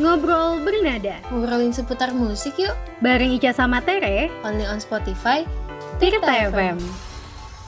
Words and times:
Ngobrol 0.00 0.64
bernada. 0.64 1.20
Ngobrolin 1.28 1.76
seputar 1.76 2.16
musik 2.16 2.56
yuk. 2.56 2.72
Bareng 3.04 3.36
Ica 3.36 3.52
sama 3.52 3.84
Tere. 3.84 4.32
Only 4.40 4.64
on 4.64 4.80
Spotify 4.80 5.44
Tirta 6.00 6.48
FM 6.48 6.80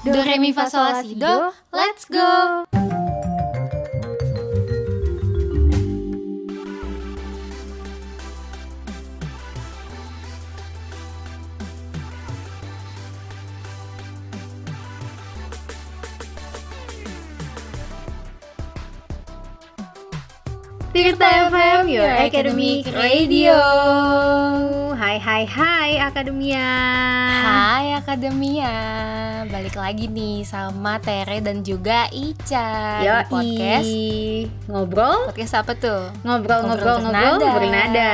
Do, 0.02 0.18
Re, 0.18 0.40
Mi, 0.40 0.50
Fa, 0.50 0.66
Sol, 0.66 0.82
La, 0.82 1.04
Si, 1.04 1.14
Do. 1.14 1.52
Let's 1.70 2.08
go 2.08 2.64
Tirta 21.02 21.50
FM, 21.50 21.90
your 21.90 22.06
academic 22.06 22.86
radio 22.94 23.58
Hai 24.94 25.18
hai 25.18 25.42
hai 25.50 25.98
Akademia 25.98 26.70
Hai 27.42 27.98
Akademia 27.98 28.70
Balik 29.50 29.74
lagi 29.74 30.06
nih 30.06 30.46
sama 30.46 31.02
Tere 31.02 31.42
dan 31.42 31.66
juga 31.66 32.06
Ica 32.14 33.02
Yo, 33.02 33.18
Di 33.18 33.26
podcast 33.34 33.90
Ngobrol 34.70 35.26
Podcast 35.26 35.58
apa 35.58 35.74
tuh? 35.74 36.06
Ngobrol 36.22 36.70
ngobrol 36.70 37.02
bernada. 37.10 37.50
bernada 37.50 38.10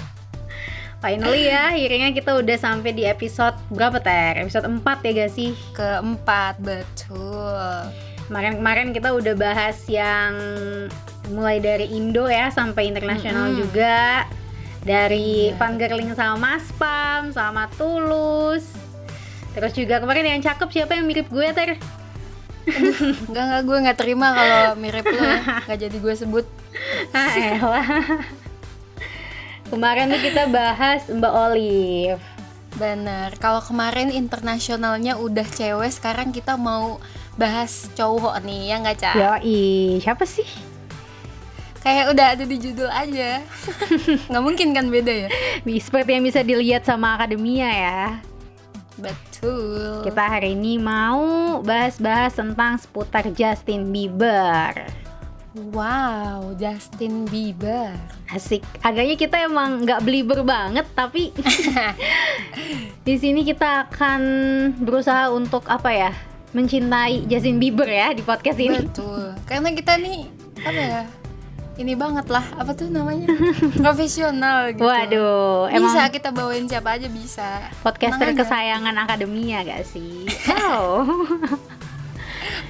Finally 1.00 1.48
ya, 1.48 1.72
akhirnya 1.72 2.12
kita 2.12 2.36
udah 2.36 2.60
sampai 2.60 2.92
di 2.92 3.08
episode 3.08 3.56
berapa 3.72 4.04
Ter? 4.04 4.36
Episode 4.36 4.68
4 4.68 4.84
ya 4.84 5.10
gak 5.16 5.32
sih? 5.32 5.56
Keempat, 5.72 6.60
betul 6.60 7.88
Kemarin-kemarin 8.28 8.92
kita 8.92 9.16
udah 9.16 9.32
bahas 9.32 9.80
yang 9.88 10.36
mulai 11.30 11.58
dari 11.58 11.86
Indo 11.90 12.26
ya 12.26 12.50
sampai 12.50 12.90
internasional 12.90 13.50
Mm-mm. 13.50 13.58
juga 13.62 14.26
dari 14.80 15.52
Iya. 15.52 15.56
Fangirling 15.56 16.12
sama 16.12 16.36
Mas 16.36 16.66
Pam 16.74 17.30
sama 17.30 17.68
Tulus 17.74 18.64
terus 19.50 19.74
juga 19.74 19.98
kemarin 19.98 20.38
yang 20.38 20.42
cakep 20.42 20.68
siapa 20.70 20.94
yang 20.94 21.06
mirip 21.06 21.26
gue 21.26 21.46
Ter? 21.50 21.74
Enggak, 23.26 23.44
enggak, 23.50 23.62
gue 23.66 23.76
nggak 23.82 23.98
terima 23.98 24.28
kalau 24.30 24.62
mirip 24.76 25.02
lo 25.02 25.16
ya 25.18 25.40
Nggak 25.66 25.80
jadi 25.80 25.96
gue 25.96 26.14
sebut 26.14 26.46
Ah 27.10 27.32
elah 27.34 27.88
Kemarin 29.66 30.12
tuh 30.12 30.22
kita 30.22 30.44
bahas 30.46 31.08
Mbak 31.08 31.34
Olive 31.34 32.22
Bener, 32.78 33.34
kalau 33.42 33.58
kemarin 33.58 34.14
internasionalnya 34.14 35.18
udah 35.18 35.42
cewek 35.44 35.90
Sekarang 35.90 36.30
kita 36.30 36.54
mau 36.54 37.02
bahas 37.34 37.88
cowok 37.96 38.38
nih, 38.44 38.70
ya 38.70 38.76
nggak 38.78 38.96
Ca? 39.00 39.12
Yoi, 39.16 39.98
siapa 39.98 40.28
sih? 40.28 40.46
Kayak 41.80 42.06
udah 42.12 42.26
ada 42.36 42.44
di 42.44 42.56
judul 42.60 42.90
aja 42.92 43.40
Nggak 44.28 44.44
mungkin 44.44 44.68
kan 44.76 44.86
beda 44.92 45.26
ya? 45.26 45.28
Seperti 45.64 46.10
yang 46.12 46.24
bisa 46.28 46.44
dilihat 46.44 46.84
sama 46.84 47.16
Akademia 47.16 47.70
ya 47.72 48.02
Betul 49.00 50.04
Kita 50.04 50.28
hari 50.28 50.52
ini 50.52 50.76
mau 50.76 51.58
bahas-bahas 51.64 52.36
tentang 52.36 52.76
seputar 52.76 53.24
Justin 53.32 53.88
Bieber 53.88 54.76
Wow, 55.74 56.54
Justin 56.54 57.26
Bieber 57.26 57.90
Asik. 58.30 58.62
Agaknya 58.86 59.18
kita 59.18 59.50
emang 59.50 59.82
nggak 59.82 60.06
belieber 60.06 60.46
banget, 60.46 60.86
tapi 60.94 61.34
di 63.06 63.14
sini 63.18 63.42
kita 63.42 63.90
akan 63.90 64.22
berusaha 64.78 65.26
untuk 65.34 65.66
apa 65.66 65.90
ya? 65.90 66.14
Mencintai 66.54 67.26
Justin 67.26 67.58
Bieber 67.58 67.90
ya 67.90 68.14
di 68.14 68.22
podcast 68.22 68.62
ini. 68.62 68.78
Betul 68.78 69.34
Karena 69.42 69.74
kita 69.74 69.98
nih, 69.98 70.30
apa 70.62 70.78
ya 70.78 71.02
ini 71.78 71.94
banget 71.94 72.26
lah, 72.28 72.44
apa 72.58 72.74
tuh 72.74 72.90
namanya? 72.90 73.30
Profesional 73.84 74.74
gitu 74.74 74.84
Waduh, 74.84 75.70
Bisa 75.70 75.76
emang 75.76 76.12
kita 76.12 76.28
bawain 76.34 76.66
siapa 76.66 76.98
aja 76.98 77.06
bisa 77.06 77.70
podcaster 77.80 78.30
Tenang 78.30 78.36
aja. 78.36 78.42
kesayangan 78.44 78.94
akademia 78.98 79.58
gak 79.62 79.82
sih? 79.86 80.26
Wow, 80.70 81.04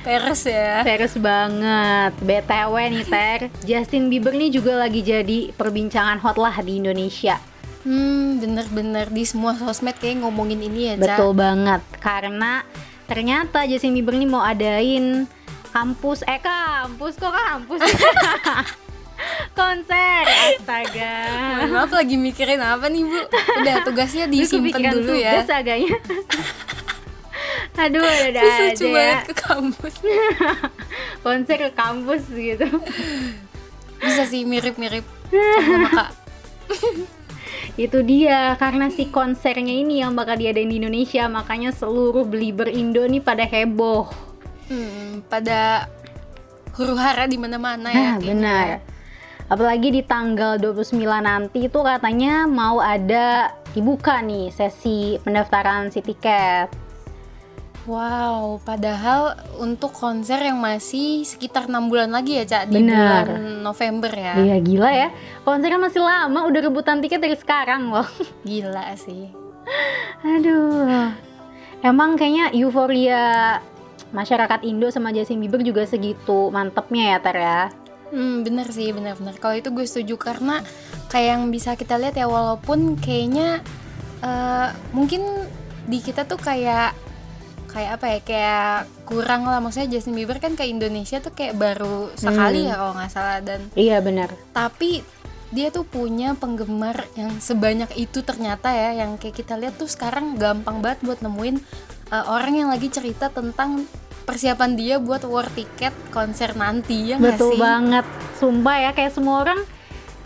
Peres 0.01 0.49
ya 0.49 0.81
serius 0.83 1.15
banget. 1.15 2.13
BTW 2.21 2.75
nih 2.91 3.05
Ter, 3.07 3.41
Justin 3.63 4.09
Bieber 4.09 4.33
nih 4.33 4.51
juga 4.51 4.81
lagi 4.81 5.05
jadi 5.05 5.53
perbincangan 5.55 6.19
hot 6.19 6.41
lah 6.41 6.57
di 6.61 6.81
Indonesia. 6.81 7.37
Hmm, 7.81 8.37
bener-bener 8.41 9.09
di 9.09 9.25
semua 9.25 9.57
sosmed 9.57 9.97
kayak 9.97 10.21
ngomongin 10.21 10.61
ini 10.61 10.93
ya, 10.93 10.95
Ca. 10.97 11.05
Betul 11.05 11.31
banget, 11.33 11.81
karena 12.01 12.61
ternyata 13.05 13.65
Justin 13.65 13.97
Bieber 13.97 14.17
nih 14.17 14.29
mau 14.29 14.45
adain 14.45 15.25
kampus, 15.71 16.27
eh 16.27 16.41
kampus 16.43 17.15
kok 17.17 17.33
kampus? 17.33 17.81
Konser, 19.59 20.25
astaga. 20.25 21.15
Mohon 21.61 21.71
maaf 21.77 21.93
lagi 21.93 22.17
mikirin 22.17 22.61
apa 22.61 22.89
nih, 22.89 23.05
Bu? 23.05 23.21
Udah 23.61 23.77
tugasnya 23.85 24.25
disimpan 24.25 24.81
dulu 24.97 25.13
ya. 25.13 25.45
tugas 25.45 25.51
agaknya. 25.53 25.97
Aduh, 27.85 28.05
ada 28.05 28.41
Terus 28.41 28.61
aja 28.77 28.87
ya. 28.89 29.19
ke 29.25 29.35
kampus. 29.37 29.95
Konser 31.25 31.57
ke 31.69 31.71
kampus 31.73 32.23
gitu. 32.33 32.69
Bisa 34.01 34.23
sih 34.25 34.49
mirip-mirip 34.49 35.05
sama 35.29 35.89
Kak. 35.93 36.11
Itu 37.77 38.05
dia, 38.05 38.57
karena 38.57 38.89
si 38.93 39.09
konsernya 39.09 39.73
ini 39.73 40.01
yang 40.05 40.13
bakal 40.17 40.37
diadain 40.37 40.69
di 40.69 40.81
Indonesia, 40.81 41.29
makanya 41.29 41.73
seluruh 41.73 42.25
Belieber 42.25 42.69
Indo 42.69 43.05
nih 43.05 43.21
pada 43.25 43.45
heboh. 43.45 44.30
Hmm, 44.71 45.27
pada 45.27 45.91
huru 46.79 46.95
hara 46.95 47.27
di 47.27 47.35
mana-mana 47.35 47.91
ya. 47.91 48.15
Nah, 48.15 48.17
benar. 48.23 48.67
Apalagi 49.51 49.91
di 49.91 50.07
tanggal 50.07 50.63
29 50.63 50.95
nanti 51.19 51.67
itu 51.67 51.79
katanya 51.83 52.47
mau 52.47 52.79
ada 52.79 53.51
dibuka 53.75 54.23
nih 54.23 54.55
sesi 54.55 55.19
pendaftaran 55.27 55.91
si 55.91 55.99
tiket. 55.99 56.71
Wow, 57.91 58.63
padahal 58.63 59.35
untuk 59.59 59.91
konser 59.91 60.39
yang 60.39 60.63
masih 60.63 61.27
sekitar 61.27 61.67
enam 61.67 61.91
bulan 61.91 62.15
lagi 62.15 62.39
ya, 62.39 62.45
Cak, 62.47 62.71
di 62.71 62.79
Benar. 62.79 63.27
bulan 63.27 63.67
November 63.67 64.13
ya. 64.15 64.35
Iya 64.39 64.57
gila 64.63 64.91
ya. 64.95 65.09
Konsernya 65.43 65.81
masih 65.81 66.03
lama, 66.05 66.47
udah 66.47 66.61
rebutan 66.61 67.03
tiket 67.03 67.19
dari 67.19 67.35
sekarang 67.35 67.91
loh. 67.91 68.07
Gila 68.47 68.95
sih. 68.95 69.33
Aduh. 70.23 71.11
Emang 71.81 72.21
kayaknya 72.21 72.53
euforia 72.53 73.59
masyarakat 74.11 74.61
Indo 74.63 74.89
sama 74.89 75.11
Justin 75.11 75.39
Bieber 75.39 75.61
juga 75.61 75.85
segitu 75.85 76.51
mantepnya 76.51 77.15
ya 77.15 77.19
Ter 77.19 77.37
ya. 77.37 77.61
Hmm, 78.11 78.43
bener 78.43 78.67
sih, 78.69 78.91
bener-bener. 78.91 79.39
Kalau 79.39 79.55
itu 79.55 79.71
gue 79.71 79.87
setuju 79.87 80.19
karena 80.19 80.67
kayak 81.07 81.29
yang 81.31 81.43
bisa 81.49 81.75
kita 81.75 81.95
lihat 81.95 82.15
ya, 82.15 82.27
walaupun 82.27 82.99
kayaknya 82.99 83.63
eh, 84.21 84.69
mungkin 84.91 85.23
di 85.87 85.99
kita 85.99 86.27
tuh 86.27 86.37
kayak 86.37 86.91
kayak 87.71 87.91
apa 87.97 88.07
ya, 88.11 88.19
kayak 88.21 88.75
kurang 89.07 89.47
lah. 89.47 89.63
Maksudnya 89.63 89.95
Justin 89.95 90.19
Bieber 90.19 90.43
kan 90.43 90.59
ke 90.59 90.67
Indonesia 90.67 91.23
tuh 91.23 91.31
kayak 91.31 91.55
baru 91.55 92.11
sekali 92.15 92.67
Hmm. 92.67 92.71
ya 92.71 92.75
kalau 92.77 92.93
nggak 92.99 93.11
salah 93.11 93.39
dan 93.39 93.61
Iya 93.79 94.03
benar. 94.03 94.35
tapi 94.51 95.07
dia 95.51 95.71
tuh 95.71 95.83
punya 95.83 96.35
penggemar 96.35 97.11
yang 97.15 97.39
sebanyak 97.39 97.91
itu 97.95 98.23
ternyata 98.23 98.71
ya, 98.71 99.03
yang 99.03 99.19
kayak 99.19 99.35
kita 99.35 99.55
lihat 99.55 99.75
tuh 99.75 99.87
sekarang 99.87 100.35
gampang 100.35 100.79
banget 100.79 101.03
buat 101.03 101.19
nemuin 101.23 101.59
eh, 102.11 102.25
orang 102.27 102.55
yang 102.55 102.69
lagi 102.69 102.91
cerita 102.91 103.31
tentang 103.31 103.87
persiapan 104.23 104.79
dia 104.79 104.97
buat 105.03 105.27
war 105.27 105.49
tiket 105.51 105.91
konser 106.15 106.55
nanti 106.55 107.11
ya 107.11 107.19
nggak 107.19 107.35
Betul 107.35 107.57
sih? 107.57 107.61
banget. 107.61 108.07
Sumpah 108.39 108.77
ya 108.79 108.91
kayak 108.95 109.11
semua 109.11 109.43
orang 109.43 109.61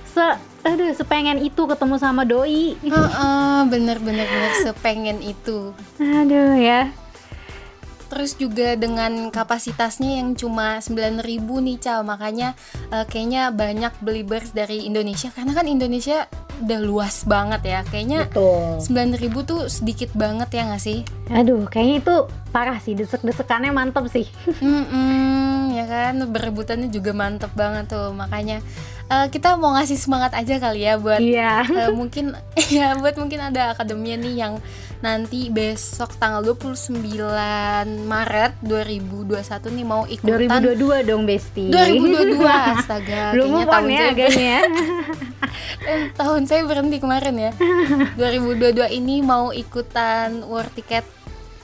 se 0.04 0.24
aduh 0.64 0.92
sepengen 0.96 1.40
itu 1.40 1.62
ketemu 1.64 1.96
sama 1.96 2.24
doi. 2.24 2.76
Heeh, 2.80 3.58
bener-bener 3.68 4.24
bener 4.24 4.52
sepengen 4.60 5.20
itu. 5.20 5.72
Aduh 5.96 6.56
ya. 6.56 6.88
Terus 8.14 8.38
juga 8.38 8.78
dengan 8.78 9.34
kapasitasnya 9.34 10.22
yang 10.22 10.38
cuma 10.38 10.78
9000 10.78 11.18
nih 11.66 11.78
Cal, 11.82 12.06
makanya 12.06 12.54
eh, 12.94 13.02
kayaknya 13.10 13.50
banyak 13.50 13.90
believers 13.98 14.54
dari 14.54 14.86
Indonesia 14.86 15.34
karena 15.34 15.50
kan 15.50 15.66
Indonesia 15.66 16.30
udah 16.62 16.78
luas 16.78 17.26
banget 17.26 17.66
ya. 17.66 17.80
Kayaknya 17.82 18.30
Betul. 18.30 18.78
9000 18.86 19.50
tuh 19.50 19.60
sedikit 19.66 20.14
banget 20.14 20.46
ya 20.54 20.62
nggak 20.70 20.78
sih? 20.78 21.02
Aduh, 21.34 21.66
kayaknya 21.66 21.96
itu 22.06 22.14
parah 22.54 22.78
sih, 22.78 22.94
desek-desekannya 22.94 23.74
mantep 23.74 24.06
sih. 24.06 24.30
Mm-mm, 24.62 25.74
ya 25.74 25.84
kan 25.90 26.14
berebutannya 26.30 26.94
juga 26.94 27.10
mantep 27.10 27.50
banget 27.58 27.90
tuh. 27.90 28.14
Makanya 28.14 28.62
eh, 29.10 29.26
kita 29.26 29.58
mau 29.58 29.74
ngasih 29.74 29.98
semangat 29.98 30.38
aja 30.38 30.62
kali 30.62 30.86
ya 30.86 31.02
buat 31.02 31.18
Iya. 31.18 31.66
Eh, 31.66 31.90
mungkin 31.90 32.38
ya 32.78 32.94
buat 32.94 33.18
mungkin 33.18 33.42
ada 33.42 33.74
akademia 33.74 34.14
nih 34.14 34.34
yang 34.38 34.54
nanti 35.04 35.52
besok 35.52 36.16
tanggal 36.16 36.40
29 36.40 36.96
Maret 38.08 38.56
2021 38.64 39.36
nih 39.76 39.84
mau 39.84 40.08
ikutan 40.08 40.64
2022 40.64 41.04
dong, 41.04 41.28
Besti. 41.28 41.68
2022 41.68 42.40
astaga 42.40 43.22
Belum 43.36 43.52
kayaknya 43.52 43.68
tahun 43.68 43.84
ya 43.84 44.00
saya 44.00 44.08
agaknya. 44.16 44.56
eh, 45.92 46.02
tahun 46.16 46.42
saya 46.48 46.62
berhenti 46.64 46.96
kemarin 47.04 47.36
ya 47.36 47.52
2022 48.16 48.96
ini 48.96 49.20
mau 49.20 49.52
ikutan 49.52 50.40
war 50.48 50.64
ticket 50.72 51.04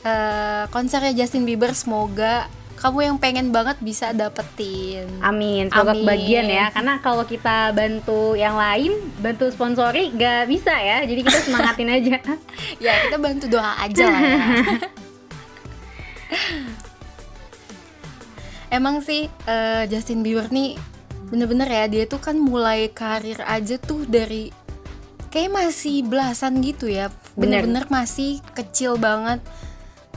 eh, 0.04 0.68
konsernya 0.68 1.16
Justin 1.16 1.48
Bieber 1.48 1.72
semoga 1.72 2.44
kamu 2.80 3.12
yang 3.12 3.20
pengen 3.20 3.52
banget 3.52 3.76
bisa 3.84 4.16
dapetin. 4.16 5.04
Amin, 5.20 5.68
semoga 5.68 5.92
Amin. 5.92 6.00
kebagian 6.08 6.48
ya. 6.48 6.72
Karena 6.72 6.96
kalau 7.04 7.28
kita 7.28 7.76
bantu 7.76 8.32
yang 8.40 8.56
lain, 8.56 8.96
bantu 9.20 9.52
sponsori 9.52 10.08
gak 10.16 10.48
bisa 10.48 10.72
ya. 10.72 11.04
Jadi 11.04 11.20
kita 11.20 11.38
semangatin 11.44 11.92
aja. 12.00 12.16
Ya 12.80 12.92
kita 13.04 13.20
bantu 13.20 13.52
doa 13.52 13.76
aja 13.84 14.04
lah 14.08 14.20
ya. 14.24 14.40
Emang 18.80 19.04
sih 19.04 19.28
eh, 19.28 19.82
Justin 19.92 20.24
Bieber 20.24 20.48
nih 20.48 20.80
bener-bener 21.30 21.70
ya 21.70 21.84
dia 21.86 22.04
tuh 22.10 22.18
kan 22.18 22.34
mulai 22.34 22.90
karir 22.90 23.38
aja 23.46 23.78
tuh 23.78 24.02
dari 24.02 24.50
kayak 25.30 25.54
masih 25.54 26.02
belasan 26.02 26.58
gitu 26.58 26.90
ya 26.90 27.06
Bener. 27.38 27.62
bener-bener 27.62 27.86
masih 27.86 28.42
kecil 28.58 28.98
banget 28.98 29.38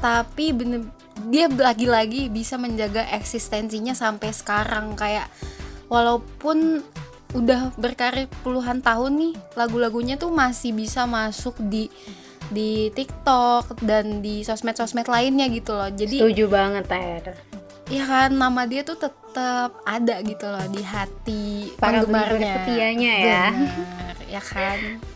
tapi 0.01 0.51
bener 0.57 0.89
dia 1.29 1.47
lagi-lagi 1.49 2.27
bisa 2.27 2.57
menjaga 2.57 3.05
eksistensinya 3.13 3.93
sampai 3.93 4.33
sekarang 4.33 4.97
kayak 4.97 5.29
walaupun 5.87 6.81
udah 7.33 7.73
berkarir 7.81 8.29
puluhan 8.45 8.85
tahun 8.85 9.17
nih 9.17 9.33
lagu-lagunya 9.57 10.21
tuh 10.21 10.29
masih 10.29 10.73
bisa 10.73 11.09
masuk 11.09 11.57
di 11.57 11.89
di 12.53 12.93
TikTok 12.93 13.81
dan 13.81 14.21
di 14.21 14.45
sosmed-sosmed 14.45 15.09
lainnya 15.09 15.49
gitu 15.49 15.73
loh 15.73 15.89
jadi 15.89 16.21
Setuju 16.21 16.45
banget, 16.51 16.85
Ter. 16.85 17.33
ya 17.89 18.03
kan 18.05 18.29
nama 18.37 18.69
dia 18.69 18.85
tuh 18.85 19.01
tetap 19.01 19.73
ada 19.81 20.21
gitu 20.21 20.45
loh 20.45 20.65
di 20.69 20.81
hati 20.85 21.73
Para 21.81 22.05
penggemarnya 22.05 22.53
setianya 22.61 23.13
ya. 23.17 23.45
Benar, 23.49 24.15
ya 24.29 24.41
kan 24.43 24.79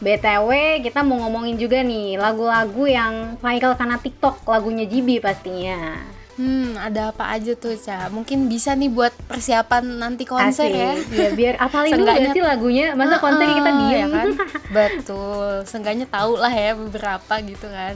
BTW, 0.00 0.80
kita 0.80 1.04
mau 1.04 1.20
ngomongin 1.20 1.60
juga 1.60 1.84
nih 1.84 2.16
lagu-lagu 2.16 2.88
yang 2.88 3.36
viral 3.36 3.76
karena 3.76 4.00
TikTok, 4.00 4.48
lagunya 4.48 4.88
Jibi 4.88 5.20
pastinya. 5.20 6.00
hmm 6.40 6.72
ada 6.80 7.12
apa 7.12 7.36
aja 7.36 7.52
tuh 7.52 7.76
Ca 7.76 8.08
mungkin 8.08 8.48
bisa 8.48 8.72
nih 8.72 8.88
buat 8.88 9.12
persiapan 9.28 10.00
nanti 10.00 10.24
konser 10.24 10.72
ya 10.72 10.96
Asik. 10.96 11.12
Ya 11.12 11.28
biar 11.36 11.54
apalin 11.68 11.92
dulu 11.92 12.08
gak 12.08 12.32
sih 12.32 12.40
lagunya? 12.40 12.96
Masa 12.96 13.20
konser 13.20 13.44
kita 13.44 13.70
diem? 13.76 13.92
ya 13.92 14.06
kan 14.08 14.28
betul 14.76 15.68
seenggaknya 15.68 16.08
tahu 16.08 16.40
lah 16.40 16.48
ya 16.48 16.72
beberapa 16.72 17.34
gitu 17.44 17.68
kan 17.68 17.92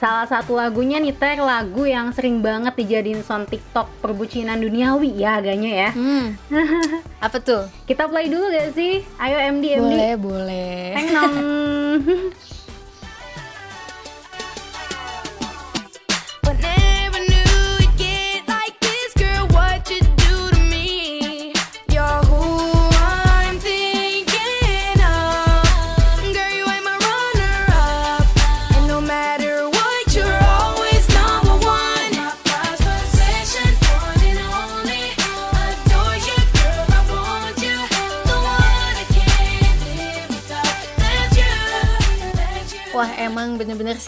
Salah 0.00 0.24
satu 0.24 0.56
lagunya 0.56 0.96
nih 0.96 1.12
Ter, 1.12 1.36
lagu 1.36 1.84
yang 1.84 2.08
sering 2.16 2.40
banget 2.40 2.72
dijadiin 2.72 3.20
sound 3.20 3.52
TikTok 3.52 4.00
perbucinan 4.00 4.56
duniawi 4.56 5.12
ya 5.12 5.44
agaknya 5.44 5.72
ya. 5.76 5.90
hmm 5.92 6.26
apa 7.28 7.36
tuh 7.36 7.68
Kita 7.84 8.08
play 8.08 8.32
dulu 8.32 8.48
gak 8.48 8.72
sih? 8.72 9.04
Ayo 9.20 9.36
MD 9.52 9.76
MD. 9.76 9.84
boleh 9.84 10.12
boleh 10.16 10.96
Teng 10.96 11.08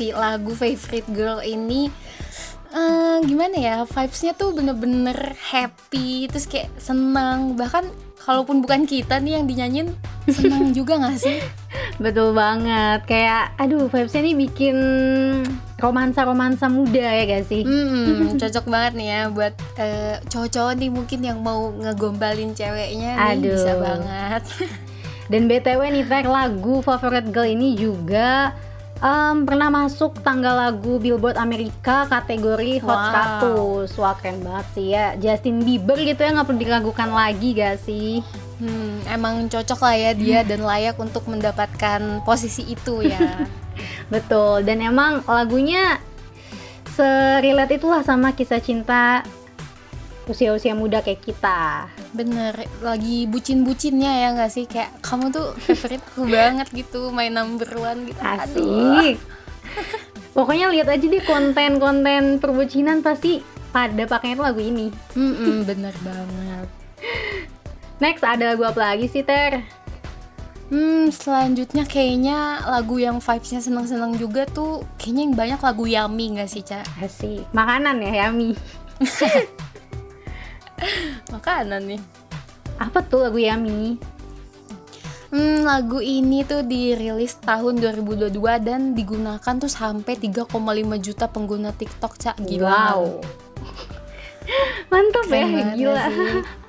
sih 0.02 0.10
lagu 0.10 0.50
favorite 0.58 1.06
girl 1.14 1.38
ini 1.38 1.86
eh, 2.74 3.18
gimana 3.22 3.54
ya 3.54 3.76
vibesnya 3.86 4.34
tuh 4.34 4.50
bener-bener 4.50 5.38
happy 5.38 6.26
terus 6.26 6.50
kayak 6.50 6.74
senang 6.82 7.54
bahkan 7.54 7.86
kalaupun 8.18 8.58
bukan 8.66 8.82
kita 8.82 9.22
nih 9.22 9.38
yang 9.38 9.46
dinyanyiin 9.46 9.88
senang 10.26 10.70
juga 10.78 10.98
nggak 10.98 11.18
sih 11.22 11.38
Betul 12.00 12.32
banget. 12.32 13.04
Kayak 13.04 13.52
aduh 13.60 13.86
vibesnya 13.86 14.24
nih 14.24 14.36
bikin 14.48 14.76
romansa-romansa 15.78 16.66
muda 16.66 17.04
ya 17.04 17.24
gak 17.28 17.44
sih? 17.46 17.62
Hmm, 17.62 18.34
cocok 18.40 18.64
banget 18.66 18.92
nih 18.96 19.08
ya 19.12 19.20
buat 19.28 19.54
eh, 19.76 20.16
cowok-cowok 20.30 20.74
nih 20.78 20.90
mungkin 20.90 21.20
yang 21.20 21.38
mau 21.44 21.70
ngegombalin 21.74 22.56
ceweknya 22.56 23.18
nih 23.18 23.28
Aduh. 23.38 23.54
bisa 23.54 23.72
banget. 23.76 24.42
Dan 25.30 25.48
BTW 25.48 25.80
nih 25.94 26.04
Ter, 26.08 26.26
lagu 26.28 26.82
favorite 26.84 27.30
girl 27.30 27.48
ini 27.48 27.78
juga 27.78 28.52
em, 29.02 29.42
pernah 29.42 29.68
masuk 29.68 30.22
tanggal 30.22 30.54
lagu 30.54 31.02
Billboard 31.02 31.34
Amerika 31.34 32.06
kategori 32.06 32.78
Hot 32.86 33.02
Wow. 33.42 33.84
100. 33.90 33.98
Wah 33.98 34.14
keren 34.14 34.38
banget 34.46 34.66
sih 34.72 34.86
ya. 34.94 35.18
Justin 35.18 35.66
Bieber 35.66 35.98
gitu 35.98 36.22
ya 36.22 36.30
nggak 36.30 36.46
perlu 36.46 36.60
diragukan 36.62 37.10
lagi 37.10 37.58
gak 37.58 37.82
sih? 37.82 38.22
Hmm, 38.62 39.02
emang 39.10 39.50
cocok 39.50 39.80
lah 39.82 39.94
ya 39.98 40.10
dia 40.14 40.46
dan 40.46 40.62
layak 40.62 40.94
untuk 41.02 41.26
mendapatkan 41.26 42.22
posisi 42.22 42.62
itu 42.70 43.02
ya. 43.02 43.42
Betul. 44.14 44.62
Dan 44.62 44.78
emang 44.78 45.26
lagunya 45.26 45.98
serelate 46.94 47.82
itulah 47.82 48.06
sama 48.06 48.36
kisah 48.36 48.62
cinta 48.62 49.26
usia-usia 50.30 50.76
muda 50.78 51.02
kayak 51.02 51.22
kita. 51.24 51.90
Bener, 52.14 52.54
lagi 52.84 53.26
bucin-bucinnya 53.26 54.12
ya 54.22 54.28
nggak 54.36 54.52
sih? 54.52 54.64
Kayak 54.70 54.94
kamu 55.02 55.34
tuh 55.34 55.54
favorite 55.58 56.04
aku 56.14 56.28
banget 56.34 56.68
gitu, 56.70 57.10
main 57.10 57.34
number 57.34 57.68
one 57.74 58.06
gitu. 58.06 58.20
Asik. 58.22 59.16
Pokoknya 60.32 60.72
lihat 60.72 60.88
aja 60.88 61.04
deh 61.04 61.24
konten-konten 61.24 62.40
perbucinan 62.40 63.04
pasti 63.04 63.44
pada 63.72 64.04
pakainya 64.08 64.40
tuh 64.40 64.46
lagu 64.48 64.60
ini. 64.62 64.88
Mm-mm, 65.16 65.64
bener 65.68 65.94
banget. 66.00 66.68
Next 67.98 68.22
ada 68.24 68.54
lagu 68.54 68.66
apa 68.66 68.94
lagi 68.94 69.06
sih 69.06 69.22
Ter? 69.22 69.62
Hmm, 70.72 71.12
selanjutnya 71.12 71.84
kayaknya 71.84 72.64
lagu 72.64 72.96
yang 72.96 73.20
vibesnya 73.20 73.60
seneng-seneng 73.60 74.16
juga 74.16 74.48
tuh 74.48 74.80
kayaknya 74.96 75.22
yang 75.28 75.34
banyak 75.36 75.60
lagu 75.60 75.84
Yummy 75.84 76.26
nggak 76.32 76.48
sih, 76.48 76.64
Ca? 76.64 76.80
Asik. 76.96 77.44
Makanan 77.52 78.00
ya 78.00 78.24
Yami. 78.24 78.56
Makanan 81.34 81.82
nih. 81.96 82.00
Apa 82.78 83.04
tuh 83.04 83.28
lagu 83.28 83.38
Yami? 83.38 83.96
Hmm, 85.32 85.64
lagu 85.64 86.04
ini 86.04 86.44
tuh 86.44 86.60
dirilis 86.60 87.40
tahun 87.40 87.80
2022 87.80 88.28
dan 88.60 88.92
digunakan 88.92 89.54
tuh 89.56 89.70
sampai 89.70 90.20
3,5 90.20 90.52
juta 91.00 91.24
pengguna 91.24 91.72
TikTok, 91.72 92.20
Cak. 92.20 92.36
Gila. 92.44 92.68
Wow. 92.68 93.24
Mantap 94.92 95.26
ya, 95.32 95.72
gila. 95.72 96.04
sih? 96.12 96.44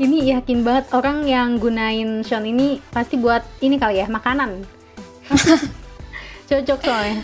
Ini 0.00 0.32
yakin 0.32 0.64
banget 0.64 0.96
orang 0.96 1.28
yang 1.28 1.60
gunain 1.60 2.24
Sean 2.24 2.48
ini 2.48 2.80
pasti 2.88 3.20
buat 3.20 3.44
ini 3.60 3.76
kali 3.76 4.00
ya, 4.00 4.08
makanan. 4.08 4.64
Cocok 6.48 6.80
soalnya. 6.80 7.20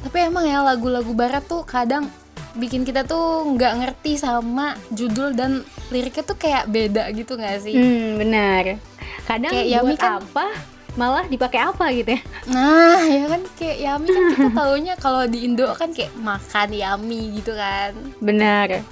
Tapi 0.00 0.18
emang 0.24 0.48
ya 0.48 0.64
lagu-lagu 0.64 1.12
barat 1.12 1.44
tuh 1.44 1.60
kadang 1.68 2.08
bikin 2.52 2.82
kita 2.82 3.02
tuh 3.02 3.22
nggak 3.48 3.72
ngerti 3.76 4.14
sama 4.14 4.74
judul 4.90 5.32
dan 5.32 5.62
liriknya 5.88 6.24
tuh 6.24 6.34
kayak 6.34 6.66
beda 6.66 7.10
gitu 7.10 7.34
nggak 7.34 7.58
sih? 7.60 7.74
Hmm, 7.74 8.16
benar. 8.16 8.78
Kadang 9.22 9.52
Kayak 9.52 9.64
buat 9.64 9.74
Yami 9.76 9.94
kan- 9.96 10.14
apa, 10.18 10.46
malah 10.92 11.24
dipakai 11.24 11.60
apa 11.60 11.84
gitu 11.92 12.10
ya. 12.10 12.20
Nah, 12.46 12.98
ya 13.16 13.24
kan 13.26 13.42
kayak 13.54 13.78
Yami 13.78 14.06
kan 14.08 14.22
kita 14.28 14.48
taunya 14.52 14.94
kalau 14.96 15.22
di 15.24 15.38
Indo 15.44 15.70
kan 15.72 15.90
kayak 15.90 16.10
makan 16.16 16.68
Yami 16.70 17.20
gitu 17.36 17.52
kan. 17.52 17.94
Benar. 18.18 18.82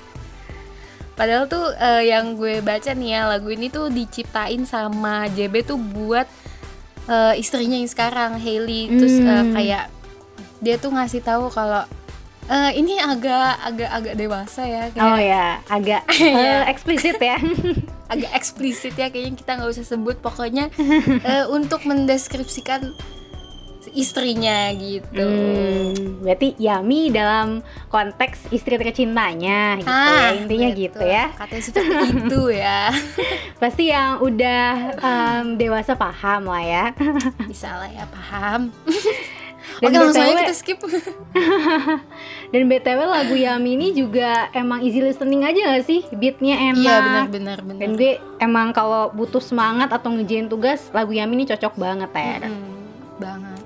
Padahal 1.13 1.45
tuh 1.45 1.75
eh, 1.75 2.07
yang 2.09 2.35
gue 2.35 2.61
baca 2.61 2.91
nih 2.93 3.11
ya 3.11 3.27
lagu 3.27 3.51
ini 3.51 3.67
tuh 3.67 3.91
diciptain 3.91 4.63
sama 4.63 5.27
JB 5.29 5.67
tuh 5.67 5.75
buat 5.75 6.31
eh, 7.05 7.35
istrinya 7.35 7.75
yang 7.75 7.89
sekarang 7.89 8.39
Hailey 8.39 8.87
terus 8.89 9.19
Hmm. 9.19 9.51
kayak 9.51 9.91
dia 10.59 10.75
tuh 10.77 10.91
ngasih 10.91 11.19
tahu 11.21 11.51
kalau 11.51 11.83
eh, 12.49 12.71
ini 12.75 12.97
agak 12.97 13.61
agak 13.63 13.91
agak 13.93 14.15
dewasa 14.15 14.63
ya 14.63 14.83
kayak 14.89 15.05
Oh 15.05 15.17
ya, 15.17 15.47
agak 15.67 16.03
eh, 16.19 16.63
eksplisit 16.67 17.17
ya. 17.17 17.39
agak 18.13 18.33
eksplisit 18.33 18.95
ya 18.95 19.07
kayaknya 19.07 19.37
kita 19.37 19.51
nggak 19.55 19.71
usah 19.71 19.85
sebut 19.87 20.17
pokoknya 20.19 20.73
eh, 21.29 21.45
untuk 21.47 21.85
mendeskripsikan 21.85 22.93
istrinya 23.89 24.69
gitu. 24.71 25.25
Hmm, 25.25 26.21
berarti 26.21 26.53
Yami 26.57 27.09
dalam 27.09 27.65
konteks 27.89 28.53
istri 28.53 28.77
tercintanya 28.77 29.81
gitu 29.81 29.89
ya, 29.89 30.29
intinya 30.37 30.69
Ah, 30.69 30.71
betul. 30.71 30.83
gitu 30.85 31.01
ya. 31.03 31.25
Katanya 31.33 31.63
seperti 31.65 31.97
itu 32.13 32.43
ya. 32.53 32.81
Pasti 33.57 33.85
yang 33.89 34.21
udah 34.21 34.65
em, 34.95 35.45
dewasa 35.57 35.97
paham 35.97 36.47
lah 36.47 36.61
ya. 36.63 36.85
Bisa 37.49 37.81
lah 37.81 37.89
ya 37.89 38.05
paham. 38.07 38.69
Dan 39.79 39.95
Oke 39.95 39.99
langsung 40.03 40.23
aja 40.23 40.35
BTW 40.35 40.41
kita 40.43 40.57
skip. 40.59 40.79
Dan 42.53 42.63
BTW 42.67 43.01
lagu 43.07 43.35
Yami 43.39 43.71
ini 43.79 43.89
juga 43.95 44.51
emang 44.51 44.83
easy 44.83 44.99
listening 44.99 45.47
aja 45.47 45.75
gak 45.75 45.87
sih? 45.87 46.03
Beatnya 46.11 46.75
enak. 46.75 46.83
Iya 46.83 46.97
benar-benar 46.99 47.59
benar. 47.63 47.79
Dan 47.79 47.91
gue 47.95 48.13
emang 48.43 48.75
kalau 48.75 49.15
butuh 49.15 49.43
semangat 49.43 49.95
atau 49.95 50.11
ngejain 50.11 50.51
tugas, 50.51 50.91
lagu 50.91 51.15
Yami 51.15 51.39
ini 51.39 51.45
cocok 51.47 51.75
banget 51.79 52.11
ya. 52.11 52.51
Mm-mm, 52.51 52.75
banget. 53.23 53.61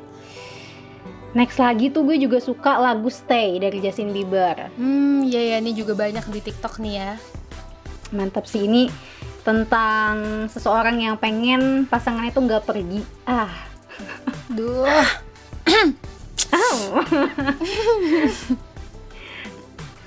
Next 1.32 1.56
lagi 1.56 1.88
tuh 1.88 2.04
gue 2.04 2.20
juga 2.20 2.44
suka 2.44 2.76
lagu 2.76 3.08
Stay 3.08 3.56
dari 3.56 3.80
Justin 3.80 4.12
Bieber. 4.12 4.68
Hmm, 4.76 5.24
ya 5.24 5.40
ya 5.40 5.56
ini 5.64 5.72
juga 5.72 5.96
banyak 5.96 6.28
di 6.28 6.40
TikTok 6.44 6.76
nih 6.76 6.94
ya. 7.00 7.12
Mantap 8.12 8.44
sih 8.44 8.68
ini 8.68 8.92
tentang 9.40 10.46
seseorang 10.52 11.00
yang 11.00 11.16
pengen 11.16 11.88
pasangannya 11.88 12.36
tuh 12.36 12.44
nggak 12.44 12.68
pergi. 12.68 13.00
Ah, 13.24 13.72
Duh, 14.52 14.84
Au. 16.52 16.76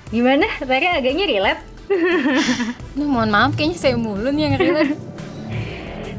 Gimana? 0.08 0.46
Tadi 0.58 0.86
agaknya 0.86 1.24
relate. 1.26 1.62
Duh, 2.94 3.06
mohon 3.06 3.30
maaf 3.30 3.54
kayaknya 3.54 3.78
saya 3.78 3.94
mulu 3.98 4.30
nih 4.30 4.42
yang 4.50 4.56
relate. 4.58 4.94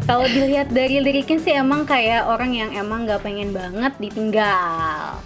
Kalau 0.08 0.24
dilihat 0.24 0.72
dari 0.72 1.04
liriknya 1.04 1.40
sih 1.40 1.52
emang 1.52 1.84
kayak 1.84 2.28
orang 2.28 2.56
yang 2.56 2.72
emang 2.72 3.04
nggak 3.04 3.20
pengen 3.20 3.52
banget 3.52 3.92
ditinggal. 4.00 5.20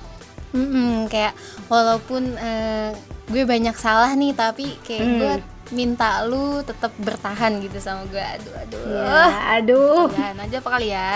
Mm-mm, 0.52 1.06
kayak 1.08 1.38
walaupun 1.70 2.34
eh, 2.36 2.92
gue 3.30 3.44
banyak 3.46 3.78
salah 3.78 4.12
nih 4.18 4.34
tapi 4.34 4.76
kayak 4.84 5.06
Hmm. 5.06 5.18
gue 5.22 5.34
minta 5.72 6.26
lu 6.28 6.60
tetap 6.66 6.92
bertahan 7.00 7.62
gitu 7.62 7.78
sama 7.80 8.04
gue. 8.10 8.20
Aduh, 8.20 8.54
aduh. 8.58 8.82
Ya, 8.90 9.22
aduh. 9.56 10.06
Jangan 10.12 10.44
aja 10.44 10.58
apa 10.60 10.70
kali 10.70 10.88
ya. 10.90 11.12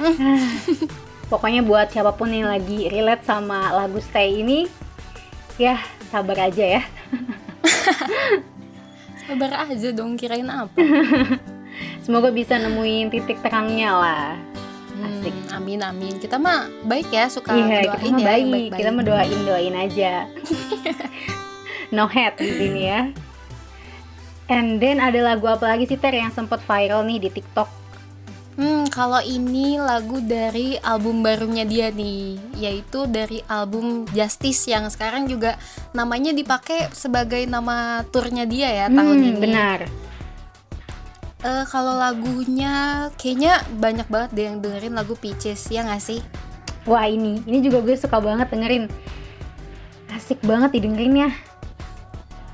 Pokoknya 1.28 1.60
buat 1.60 1.92
siapa 1.92 2.16
pun 2.16 2.32
yang 2.32 2.48
lagi 2.48 2.88
relate 2.88 3.24
sama 3.28 3.68
lagu 3.76 4.00
Stay 4.00 4.40
ini, 4.40 4.64
ya 5.60 5.76
sabar 6.08 6.48
aja 6.48 6.80
ya. 6.80 6.82
Sabar 9.28 9.52
aja 9.68 9.92
dong 9.92 10.16
kirain 10.16 10.48
apa. 10.48 10.72
Semoga 12.04 12.32
bisa 12.32 12.56
nemuin 12.56 13.12
titik 13.12 13.44
terangnya 13.44 13.92
lah. 13.92 14.40
Asik. 15.04 15.36
Hmm, 15.36 15.60
amin 15.60 15.84
amin. 15.84 16.14
Kita 16.16 16.40
mah 16.40 16.72
baik 16.88 17.12
ya 17.12 17.28
suka 17.28 17.52
iya, 17.52 17.84
doain 17.84 17.92
kita 17.92 17.92
mah 17.92 18.00
ya, 18.00 18.00
baik. 18.00 18.08
yang 18.08 18.24
baik-baik. 18.24 18.70
Kita 18.72 18.90
mah 18.90 19.04
doain 19.04 19.40
doain 19.44 19.74
aja. 19.76 20.12
no 21.94 22.08
head 22.08 22.40
di 22.40 22.50
sini 22.56 22.82
ya. 22.88 23.00
And 24.48 24.80
then 24.80 24.96
ada 24.96 25.20
lagu 25.20 25.44
apa 25.44 25.76
lagi 25.76 25.84
sih 25.84 26.00
Ter 26.00 26.16
yang 26.16 26.32
sempat 26.32 26.64
viral 26.64 27.04
nih 27.04 27.28
di 27.28 27.30
TikTok? 27.36 27.68
Hmm, 28.58 28.90
kalau 28.90 29.22
ini 29.22 29.78
lagu 29.78 30.18
dari 30.18 30.74
album 30.82 31.22
barunya 31.22 31.62
dia 31.62 31.94
nih, 31.94 32.34
yaitu 32.58 33.06
dari 33.06 33.38
album 33.46 34.02
Justice 34.10 34.66
yang 34.66 34.90
sekarang 34.90 35.30
juga 35.30 35.54
namanya 35.94 36.34
dipakai 36.34 36.90
sebagai 36.90 37.46
nama 37.46 38.02
turnya 38.10 38.50
dia 38.50 38.66
ya 38.66 38.86
tahun 38.90 39.14
Hmm, 39.14 39.28
ini. 39.30 39.38
Benar. 39.38 39.78
Eh, 41.38 41.64
kalau 41.70 41.94
lagunya 41.94 43.06
kayaknya 43.14 43.62
banyak 43.78 44.10
banget 44.10 44.30
deh 44.34 44.44
yang 44.50 44.58
dengerin 44.58 44.94
lagu 44.98 45.14
Peaches 45.14 45.70
ya 45.70 45.86
nggak 45.86 46.02
sih? 46.02 46.18
Wah 46.82 47.06
ini, 47.06 47.38
ini 47.46 47.62
juga 47.62 47.78
gue 47.78 47.94
suka 47.94 48.18
banget 48.18 48.50
dengerin. 48.50 48.90
Asik 50.10 50.42
banget 50.42 50.74
didengerin 50.74 51.14
ya. 51.14 51.30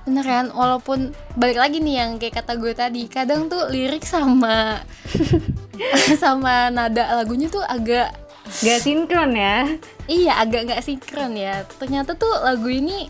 Bener 0.04 0.20
kan? 0.20 0.52
Walaupun 0.52 1.16
balik 1.32 1.56
lagi 1.56 1.80
nih 1.80 1.96
yang 1.96 2.10
kayak 2.20 2.44
kata 2.44 2.60
gue 2.60 2.76
tadi, 2.76 3.08
kadang 3.08 3.48
tuh 3.48 3.72
lirik 3.72 4.04
sama 4.04 4.84
sama 6.22 6.70
nada 6.70 7.18
lagunya 7.20 7.50
tuh 7.50 7.62
agak 7.64 8.12
Gak 8.44 8.84
sinkron 8.84 9.32
ya. 9.32 9.64
iya 10.04 10.36
agak 10.36 10.68
nggak 10.68 10.84
sinkron 10.84 11.32
ya. 11.32 11.64
Ternyata 11.80 12.12
tuh 12.12 12.28
lagu 12.44 12.68
ini 12.68 13.08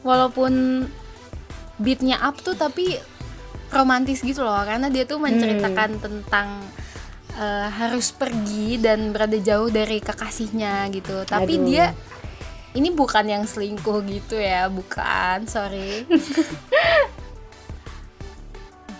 walaupun 0.00 0.84
beatnya 1.76 2.16
up 2.24 2.40
tuh 2.40 2.56
tapi 2.56 2.96
romantis 3.72 4.24
gitu 4.24 4.40
loh 4.40 4.60
karena 4.64 4.88
dia 4.88 5.04
tuh 5.04 5.20
menceritakan 5.20 6.00
tentang 6.00 6.64
eh, 7.36 7.68
harus 7.68 8.12
pergi 8.16 8.80
dan 8.80 9.12
berada 9.12 9.36
jauh 9.36 9.68
dari 9.68 10.00
kekasihnya 10.00 10.88
gitu. 10.96 11.28
Tapi 11.28 11.60
Aduh. 11.60 11.66
dia 11.68 11.86
ini 12.72 12.88
bukan 12.88 13.28
yang 13.28 13.44
selingkuh 13.44 14.00
gitu 14.08 14.40
ya, 14.40 14.64
bukan. 14.72 15.44
Sorry. 15.44 16.08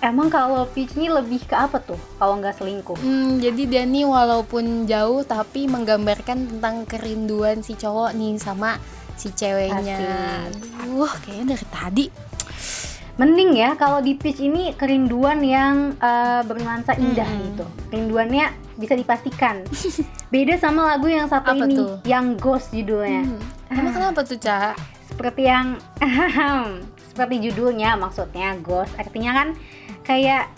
Emang 0.03 0.27
kalau 0.27 0.67
Peach 0.67 0.99
ini 0.99 1.07
lebih 1.07 1.47
ke 1.47 1.55
apa 1.55 1.79
tuh? 1.79 1.95
Kalau 2.19 2.35
nggak 2.43 2.59
selingkuh? 2.59 2.99
Hmm, 2.99 3.39
jadi 3.39 3.63
dia 3.71 3.83
nih 3.87 4.03
walaupun 4.03 4.83
jauh 4.83 5.23
tapi 5.23 5.71
menggambarkan 5.71 6.51
tentang 6.51 6.83
kerinduan 6.91 7.63
si 7.63 7.79
cowok 7.79 8.11
nih 8.19 8.35
sama 8.35 8.83
si 9.15 9.31
ceweknya. 9.31 10.03
Aduh, 10.83 11.07
kayaknya 11.23 11.55
dari 11.55 11.67
tadi. 11.71 12.07
Mending 13.15 13.55
ya 13.55 13.79
kalau 13.79 14.03
di 14.03 14.19
Peach 14.19 14.43
ini 14.43 14.75
kerinduan 14.75 15.39
yang 15.39 15.95
eh, 15.95 16.43
bernuansa 16.51 16.99
indah 16.99 17.29
Mm-mm. 17.29 17.47
gitu. 17.55 17.67
Kerinduannya 17.95 18.51
bisa 18.75 18.99
dipastikan. 18.99 19.63
Beda 20.35 20.59
sama 20.59 20.97
lagu 20.97 21.07
yang 21.07 21.31
satu 21.31 21.55
Apa 21.55 21.63
ini, 21.63 21.79
tuh? 21.79 22.03
yang 22.03 22.35
Ghost 22.35 22.75
judulnya. 22.75 23.23
Hmm. 23.23 23.39
Emang 23.71 23.95
kenapa 23.95 24.27
tuh, 24.27 24.41
Ca? 24.43 24.75
Seperti 25.07 25.47
yang 25.47 25.79
seperti 27.13 27.39
judulnya 27.39 27.95
maksudnya 27.95 28.57
Ghost. 28.59 28.97
Artinya 28.97 29.31
kan 29.37 29.49
kayak 30.03 30.51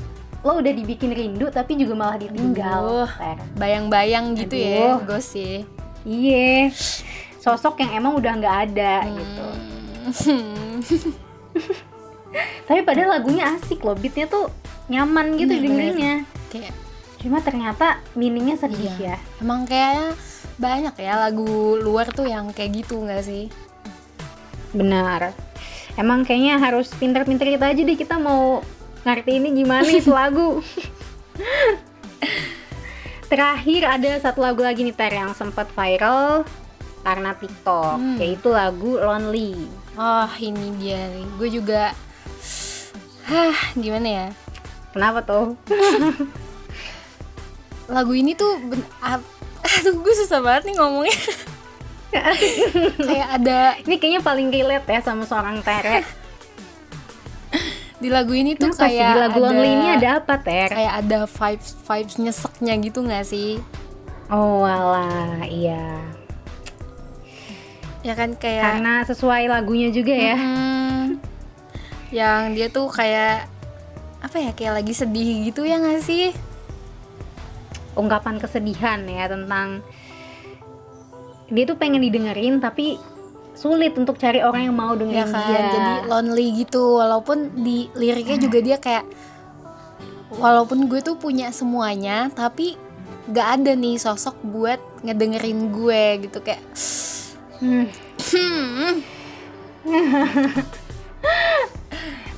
lo 0.44 0.60
udah 0.60 0.72
dibikin 0.72 1.08
rindu 1.08 1.48
tapi 1.48 1.72
juga 1.74 1.96
malah 1.96 2.18
ditinggal. 2.20 3.08
Bayang-bayang 3.56 4.36
gitu 4.36 4.52
ya, 4.54 5.00
Aduh. 5.00 5.08
ghost 5.08 5.32
sih. 5.32 5.64
Iya. 6.04 6.68
Sosok 7.40 7.80
yang 7.80 7.96
emang 7.96 8.16
udah 8.16 8.32
nggak 8.36 8.56
ada 8.68 8.94
gitu. 9.06 9.46
Hmm. 10.28 10.80
Tapi 12.66 12.80
padahal 12.82 13.20
lagunya 13.20 13.54
asik 13.54 13.80
loh, 13.80 13.94
beatnya 13.94 14.26
tuh 14.26 14.50
nyaman 14.88 15.38
gitu 15.38 15.54
Bener-bener. 15.54 15.92
dengerinnya. 15.94 16.14
Kayak 16.50 16.72
Cuma 17.20 17.40
ternyata 17.40 18.04
meaningnya 18.12 18.60
sedih 18.60 18.92
Iya. 19.00 19.16
ya. 19.16 19.18
emang 19.40 19.64
kayaknya 19.64 20.12
banyak 20.54 20.94
ya 21.00 21.12
lagu 21.16 21.48
luar 21.80 22.12
tuh 22.12 22.28
yang 22.28 22.52
kayak 22.52 22.84
gitu 22.84 23.00
nggak 23.00 23.24
sih? 23.24 23.48
Benar. 24.76 25.32
Emang 25.96 26.20
kayaknya 26.20 26.58
harus 26.58 26.92
pinter-pinter 26.92 27.48
kita 27.48 27.72
aja 27.72 27.80
deh 27.80 27.96
kita 27.96 28.18
mau 28.18 28.60
ngerti 29.04 29.30
ini 29.34 29.48
gimana 29.54 29.84
itu 29.86 30.10
lagu. 30.10 30.58
Terakhir 33.24 33.82
ada 33.84 34.10
satu 34.18 34.40
lagu 34.40 34.60
lagi 34.60 34.80
nih 34.80 34.94
Ter 34.94 35.12
yang 35.12 35.32
sempat 35.32 35.66
viral 35.68 36.44
karena 37.02 37.34
TikTok, 37.34 37.96
Hmm. 37.96 38.16
yaitu 38.16 38.48
lagu 38.48 38.96
Lonely. 38.96 39.66
Oh, 39.94 40.28
ini 40.38 40.72
dia 40.78 41.00
nih. 41.10 41.26
Gue 41.36 41.48
juga 41.48 41.92
Hah, 43.24 43.56
gimana 43.74 44.04
ya? 44.06 44.26
Kenapa 44.92 45.20
tuh? 45.20 45.56
lagu 47.86 48.12
ini 48.12 48.32
tuh 48.32 48.56
ben- 48.62 48.88
aduh 49.74 49.94
gue 49.94 50.14
susah 50.14 50.40
banget 50.40 50.68
nih 50.68 50.76
ngomongnya 50.76 51.16
kayak 52.98 53.28
ada 53.34 53.58
Ini 53.80 53.94
kayaknya 53.98 54.20
paling 54.20 54.48
relate 54.48 54.86
ya 54.86 55.00
sama 55.00 55.24
seorang 55.24 55.60
Tere. 55.60 56.00
Di 58.04 58.12
lagu 58.12 58.36
ini 58.36 58.52
tuh 58.52 58.68
Kenapa 58.68 58.84
sih 58.84 59.00
kayak 59.00 59.08
di 59.08 59.20
lagu 59.24 59.38
ada, 59.40 59.44
Lonely 59.48 59.70
ini 59.72 59.86
ada 59.96 60.08
apa 60.20 60.34
Ter? 60.44 60.68
kayak 60.68 60.94
ada 61.00 61.18
vibes 61.24 61.68
vibes 61.72 62.14
nyeseknya 62.20 62.74
gitu 62.84 62.98
nggak 63.00 63.24
sih 63.24 63.56
Oh 64.28 64.64
walah, 64.64 65.44
iya. 65.44 66.00
ya 68.00 68.16
kan 68.16 68.32
kayak 68.40 68.80
Karena 68.80 69.04
sesuai 69.04 69.52
lagunya 69.52 69.92
juga 69.92 70.16
ya. 70.16 70.32
Hmm, 70.32 71.20
yang 72.08 72.56
dia 72.56 72.72
tuh 72.72 72.88
kayak 72.88 73.44
apa 74.24 74.36
ya 74.40 74.50
kayak 74.56 74.80
lagi 74.80 74.96
sedih 74.96 75.44
gitu 75.44 75.68
ya 75.68 75.76
nggak 75.76 76.00
sih 76.00 76.32
ungkapan 77.94 78.40
kesedihan 78.40 79.04
ya 79.04 79.28
tentang 79.28 79.84
dia 81.52 81.64
tuh 81.68 81.76
pengen 81.76 82.00
didengerin 82.00 82.58
tapi 82.64 82.96
sulit 83.54 83.94
untuk 83.94 84.18
cari 84.18 84.42
orang 84.42 84.66
yang 84.70 84.76
mau 84.76 84.92
ya 84.94 84.98
dengerin 84.98 85.30
kan 85.30 85.46
dia. 85.46 85.62
jadi 85.70 85.92
lonely 86.10 86.46
gitu 86.58 86.98
walaupun 86.98 87.54
di 87.62 87.86
liriknya 87.94 88.38
juga 88.50 88.58
dia 88.60 88.76
kayak 88.82 89.06
walaupun 90.34 90.90
gue 90.90 90.98
tuh 91.00 91.14
punya 91.14 91.54
semuanya 91.54 92.28
tapi 92.34 92.74
gak 93.30 93.62
ada 93.62 93.72
nih 93.78 93.96
sosok 93.96 94.34
buat 94.42 94.82
ngedengerin 95.06 95.70
gue 95.70 96.28
gitu 96.28 96.38
kayak 96.42 96.62
Hmm. 97.54 97.86
hmm, 98.34 98.94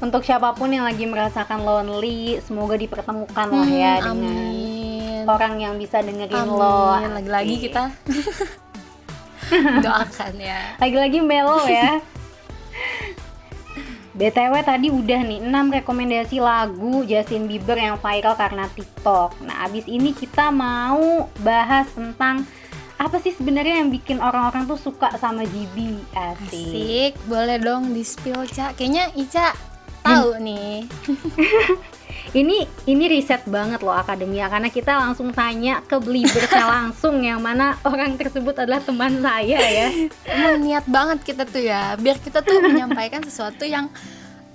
Untuk 0.05 0.23
siapa 0.23 0.53
pun 0.53 0.69
yang 0.69 0.85
lagi 0.85 1.09
merasakan 1.09 1.65
lonely, 1.65 2.37
semoga 2.45 2.77
dipertemukan 2.77 3.49
lah 3.49 3.65
ya 3.67 3.93
hmm, 3.97 4.05
dengan 4.05 4.13
amin 4.13 4.77
orang 5.27 5.55
yang 5.59 5.75
bisa 5.77 5.99
dengerin 6.01 6.47
lo. 6.47 6.95
amin 6.95 7.13
lagi-lagi 7.19 7.55
Asik. 7.59 7.63
kita 7.69 7.83
doakan 9.85 10.35
ya 10.39 10.77
Lagi-lagi 10.81 11.19
melo 11.23 11.63
ya. 11.67 11.99
BTW 14.17 14.65
tadi 14.65 14.89
udah 14.89 15.21
nih 15.29 15.45
6 15.45 15.77
rekomendasi 15.83 16.41
lagu 16.41 17.05
Justin 17.05 17.45
Bieber 17.45 17.77
yang 17.77 18.01
viral 18.01 18.33
karena 18.33 18.65
TikTok. 18.73 19.37
Nah, 19.45 19.69
abis 19.69 19.85
ini 19.85 20.17
kita 20.17 20.49
mau 20.49 21.29
bahas 21.45 21.85
tentang 21.93 22.49
apa 22.97 23.21
sih 23.21 23.37
sebenarnya 23.37 23.85
yang 23.85 23.93
bikin 23.93 24.17
orang-orang 24.25 24.65
tuh 24.65 24.81
suka 24.81 25.13
sama 25.21 25.45
GB 25.45 26.01
Asik. 26.17 26.49
Asik, 26.49 27.13
boleh 27.29 27.61
dong 27.61 27.93
di 27.93 28.01
spill 28.01 28.49
Ca. 28.49 28.73
Kayaknya 28.73 29.13
Ica 29.21 29.53
tahu 30.01 30.41
nih. 30.41 30.89
ini 32.35 32.67
ini 32.87 33.05
riset 33.07 33.47
banget 33.47 33.85
loh 33.85 33.95
akademia 33.95 34.51
karena 34.51 34.67
kita 34.67 34.99
langsung 34.99 35.31
tanya 35.31 35.85
ke 35.85 36.01
Beliebersnya 36.01 36.67
langsung 36.81 37.23
yang 37.23 37.39
mana 37.39 37.79
orang 37.87 38.19
tersebut 38.19 38.57
adalah 38.57 38.83
teman 38.83 39.23
saya 39.23 39.61
ya. 39.61 39.89
Emang 40.27 40.59
niat 40.59 40.85
banget 40.91 41.23
kita 41.23 41.47
tuh 41.47 41.63
ya, 41.63 41.95
biar 41.95 42.19
kita 42.19 42.43
tuh 42.43 42.59
menyampaikan 42.59 43.23
sesuatu 43.23 43.63
yang 43.63 43.87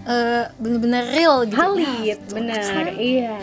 eh, 0.04 0.50
bener-bener 0.58 1.06
real 1.14 1.46
gitu. 1.46 1.58
Valid, 1.58 2.20
Nah, 2.20 2.34
bener, 2.34 2.86
iya. 3.14 3.38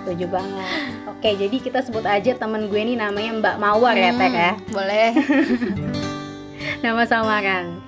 Setuju 0.00 0.26
banget. 0.28 0.68
Oke, 1.08 1.30
jadi 1.36 1.56
kita 1.56 1.80
sebut 1.84 2.04
aja 2.04 2.36
temen 2.36 2.68
gue 2.68 2.80
ini 2.80 2.94
namanya 2.96 3.32
Mbak 3.36 3.56
Mawar 3.60 3.96
ya, 3.96 4.12
Tek 4.16 4.32
ya. 4.32 4.52
Hmm, 4.56 4.72
Boleh. 4.72 5.08
Nama 6.84 7.02
samaran. 7.04 7.80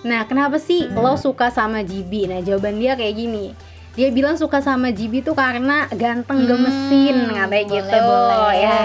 Nah, 0.00 0.24
kenapa 0.24 0.56
sih 0.56 0.88
lo 0.88 1.16
suka 1.20 1.52
sama 1.52 1.84
Jibi? 1.84 2.24
Nah, 2.24 2.40
jawaban 2.40 2.80
dia 2.80 2.96
kayak 2.96 3.16
gini. 3.16 3.52
Dia 3.90 4.08
bilang 4.14 4.38
suka 4.38 4.62
sama 4.62 4.94
Jibi 4.94 5.20
tuh 5.20 5.34
karena 5.34 5.90
ganteng 5.90 6.46
Hmm, 6.46 6.48
gemesin 6.48 7.16
katanya 7.26 7.66
boleh, 7.66 7.66
gitu. 7.66 7.98
boleh. 7.98 8.54
Ya. 8.56 8.80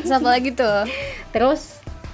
Terus 0.00 0.12
apa 0.12 0.28
lagi 0.28 0.50
tuh? 0.56 0.80
Terus 1.36 1.62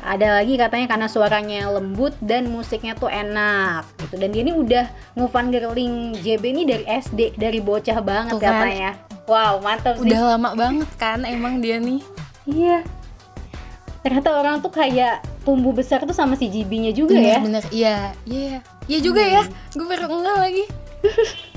ada 0.03 0.43
lagi 0.43 0.59
katanya 0.59 0.91
karena 0.91 1.07
suaranya 1.07 1.71
lembut 1.71 2.11
dan 2.19 2.51
musiknya 2.51 2.99
tuh 2.99 3.07
enak 3.07 3.87
gitu. 4.03 4.19
Dan 4.19 4.35
dia 4.35 4.43
ini 4.43 4.51
udah 4.51 4.85
ngefan 5.15 5.55
girling 5.55 6.19
JB 6.19 6.43
ini 6.43 6.63
dari 6.67 6.85
SD, 6.91 7.39
dari 7.39 7.63
bocah 7.63 8.03
banget 8.03 8.35
Tuh 8.35 8.43
kan. 8.43 8.67
katanya. 8.67 8.91
Wow, 9.31 9.63
mantap 9.63 9.95
sih. 10.03 10.11
Udah 10.11 10.35
lama 10.35 10.59
banget 10.59 10.91
kan 10.99 11.23
emang 11.23 11.63
dia 11.63 11.79
nih. 11.79 12.03
Iya. 12.51 12.83
Ternyata 14.03 14.35
orang 14.35 14.59
tuh 14.59 14.75
kayak 14.75 15.23
tumbuh 15.47 15.71
besar 15.71 16.03
tuh 16.03 16.11
sama 16.11 16.35
si 16.35 16.51
JB-nya 16.51 16.91
juga 16.91 17.15
ya. 17.15 17.39
Bener-bener, 17.39 17.63
iya, 17.71 18.11
iya. 18.27 18.59
Iya 18.91 18.99
juga 18.99 19.23
ya. 19.23 19.47
Gue 19.71 19.87
baru 19.87 20.19
lagi. 20.19 20.67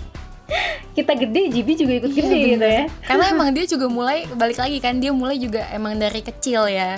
Kita 0.91 1.11
gede, 1.11 1.51
JB 1.51 1.67
juga 1.75 1.93
ikut 1.97 2.09
Iya, 2.09 2.21
gede 2.21 2.37
gitu 2.49 2.65
ya. 2.65 2.83
Karena 3.03 3.25
emang 3.33 3.49
dia 3.51 3.65
juga 3.65 3.85
mulai 3.85 4.23
balik 4.29 4.55
lagi 4.55 4.77
kan 4.77 4.95
dia 4.95 5.11
mulai 5.11 5.35
juga 5.35 5.67
emang 5.69 5.95
dari 5.95 6.19
kecil 6.19 6.65
ya. 6.65 6.95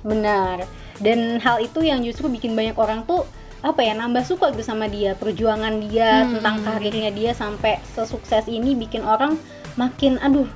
Benar. 0.00 0.64
Dan 0.98 1.36
hal 1.38 1.60
itu 1.60 1.80
yang 1.80 2.00
justru 2.00 2.26
bikin 2.26 2.52
banyak 2.52 2.74
orang 2.74 3.02
tuh 3.02 3.26
apa 3.60 3.78
ya 3.78 3.94
nambah 3.94 4.24
suka 4.24 4.50
gitu 4.50 4.64
sama 4.64 4.86
dia 4.86 5.14
perjuangan 5.14 5.78
dia 5.80 6.24
Hmm. 6.24 6.34
tentang 6.36 6.56
karirnya 6.64 7.10
dia 7.10 7.30
sampai 7.30 7.78
sesukses 7.88 8.46
ini 8.46 8.74
bikin 8.74 9.02
orang 9.02 9.38
makin 9.74 10.18
aduh 10.18 10.50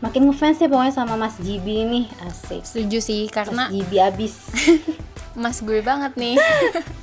makin 0.00 0.26
ngefans 0.26 0.56
ya 0.56 0.66
pokoknya 0.66 0.90
sama 0.90 1.14
Mas 1.14 1.36
Jibi 1.36 1.84
ini 1.84 2.00
asik 2.24 2.64
Setuju 2.64 2.98
sih 2.98 3.22
Mas 3.22 3.34
karena 3.34 3.68
Jibi 3.68 3.96
abis 4.00 4.48
mas 5.36 5.60
gue 5.60 5.80
banget 5.80 6.12
nih. 6.14 6.36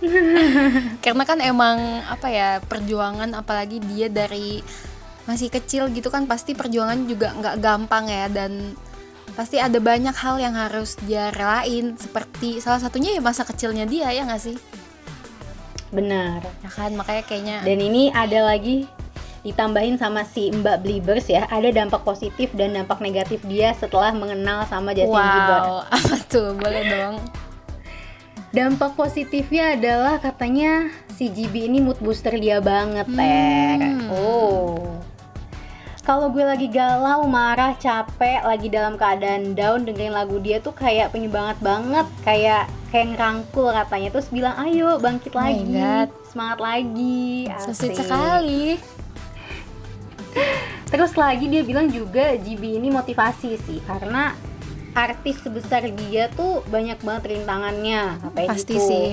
Karena 1.04 1.24
kan 1.28 1.38
emang 1.44 2.00
apa 2.08 2.28
ya 2.32 2.58
perjuangan 2.64 3.36
apalagi 3.36 3.80
dia 3.84 4.08
dari 4.08 4.64
masih 5.28 5.52
kecil 5.52 5.92
gitu 5.92 6.08
kan 6.08 6.24
pasti 6.24 6.56
perjuangan 6.56 7.06
juga 7.06 7.30
nggak 7.36 7.56
gampang 7.60 8.08
ya 8.08 8.26
dan 8.32 8.74
pasti 9.36 9.62
ada 9.62 9.78
banyak 9.78 10.16
hal 10.16 10.42
yang 10.42 10.58
harus 10.58 10.98
dia 11.06 11.30
relain 11.30 11.94
seperti 11.94 12.58
salah 12.58 12.82
satunya 12.82 13.14
ya 13.14 13.22
masa 13.22 13.46
kecilnya 13.46 13.86
dia 13.86 14.10
ya 14.10 14.26
nggak 14.26 14.42
sih? 14.42 14.56
Benar. 15.94 16.42
Ya 16.64 16.70
kan 16.70 16.90
makanya 16.96 17.22
kayaknya 17.28 17.56
dan 17.62 17.78
ini 17.78 18.10
ada 18.10 18.50
lagi 18.50 18.88
ditambahin 19.40 19.96
sama 19.96 20.26
si 20.26 20.50
Mbak 20.50 20.76
Bliebers 20.82 21.30
ya. 21.30 21.46
Ada 21.46 21.70
dampak 21.72 22.02
positif 22.02 22.50
dan 22.56 22.74
dampak 22.74 22.98
negatif 22.98 23.40
dia 23.46 23.72
setelah 23.76 24.10
mengenal 24.12 24.66
sama 24.66 24.92
Justin 24.96 25.14
Bieber. 25.14 25.60
wow 25.62 25.86
apa 25.96 26.16
tuh? 26.26 26.56
Boleh 26.58 26.82
dong 26.88 27.16
Dampak 28.50 28.98
positifnya 28.98 29.78
adalah 29.78 30.18
katanya 30.18 30.90
si 31.14 31.30
GB 31.30 31.70
ini 31.70 31.78
mood 31.78 32.02
booster 32.02 32.34
dia 32.34 32.58
banget, 32.58 33.06
Ter. 33.06 33.78
Hmm. 33.78 34.10
Oh. 34.10 34.98
Kalau 36.02 36.34
gue 36.34 36.42
lagi 36.42 36.66
galau, 36.66 37.30
marah, 37.30 37.78
capek, 37.78 38.42
lagi 38.42 38.66
dalam 38.66 38.98
keadaan 38.98 39.54
down 39.54 39.86
dengerin 39.86 40.10
lagu 40.10 40.42
dia 40.42 40.58
tuh 40.58 40.74
kayak 40.74 41.14
penyemangat 41.14 41.62
banget, 41.62 42.06
kayak 42.26 42.66
kayak 42.90 43.14
ngerangkul 43.14 43.70
katanya 43.70 44.08
terus 44.10 44.26
bilang 44.34 44.58
ayo 44.66 44.98
bangkit 44.98 45.30
Oh 45.30 45.38
lagi, 45.38 45.70
God. 45.70 46.08
semangat 46.26 46.58
lagi. 46.58 47.46
Asik. 47.46 47.94
sekali 47.94 48.82
Terus 50.90 51.14
lagi 51.14 51.46
dia 51.46 51.62
bilang 51.62 51.86
juga 51.86 52.34
GB 52.34 52.82
ini 52.82 52.90
motivasi 52.90 53.54
sih 53.62 53.78
karena 53.86 54.34
artis 54.92 55.38
sebesar 55.40 55.86
dia 55.88 56.26
tuh 56.32 56.62
banyak 56.66 56.98
banget 57.00 57.36
rintangannya, 57.36 58.18
katanya 58.20 58.48
pasti 58.50 58.74
gitu. 58.74 58.88
sih 58.88 59.08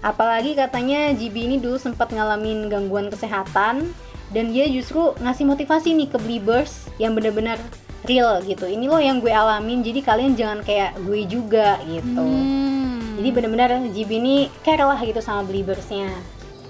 Apalagi 0.00 0.56
katanya 0.56 1.12
GB 1.12 1.36
ini 1.44 1.56
dulu 1.60 1.76
sempat 1.76 2.08
ngalamin 2.08 2.72
gangguan 2.72 3.12
kesehatan 3.12 3.92
dan 4.32 4.44
dia 4.48 4.64
justru 4.64 5.12
ngasih 5.20 5.44
motivasi 5.44 5.92
nih 5.92 6.08
ke 6.08 6.16
Beliebers 6.16 6.88
yang 6.96 7.12
bener-bener 7.12 7.60
real 8.08 8.40
gitu. 8.40 8.64
Ini 8.64 8.88
loh 8.88 8.96
yang 8.96 9.20
gue 9.20 9.28
alamin, 9.28 9.84
jadi 9.84 10.00
kalian 10.00 10.40
jangan 10.40 10.64
kayak 10.64 10.96
gue 11.04 11.28
juga 11.28 11.76
gitu. 11.84 12.16
Hmm. 12.16 13.20
Jadi 13.20 13.28
bener-bener 13.28 13.92
GB 13.92 14.10
ini 14.16 14.36
care 14.64 14.80
lah 14.80 14.96
gitu 15.04 15.20
sama 15.20 15.44
Beliebersnya. 15.44 16.08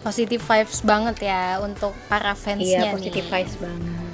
positive 0.00 0.40
vibes 0.40 0.80
banget 0.80 1.28
ya 1.28 1.60
untuk 1.60 1.92
para 2.08 2.32
fansnya 2.32 2.88
Iya, 2.88 2.96
positif 2.96 3.20
nih. 3.20 3.32
vibes 3.36 3.54
banget. 3.60 4.09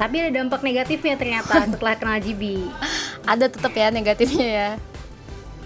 Tapi 0.00 0.16
ada 0.16 0.30
dampak 0.32 0.64
negatifnya 0.64 1.20
ternyata 1.20 1.60
setelah 1.76 1.94
kenal 2.00 2.16
GB. 2.16 2.72
Ada 3.28 3.52
tetap 3.52 3.72
ya 3.76 3.92
negatifnya 3.92 4.48
ya. 4.48 4.70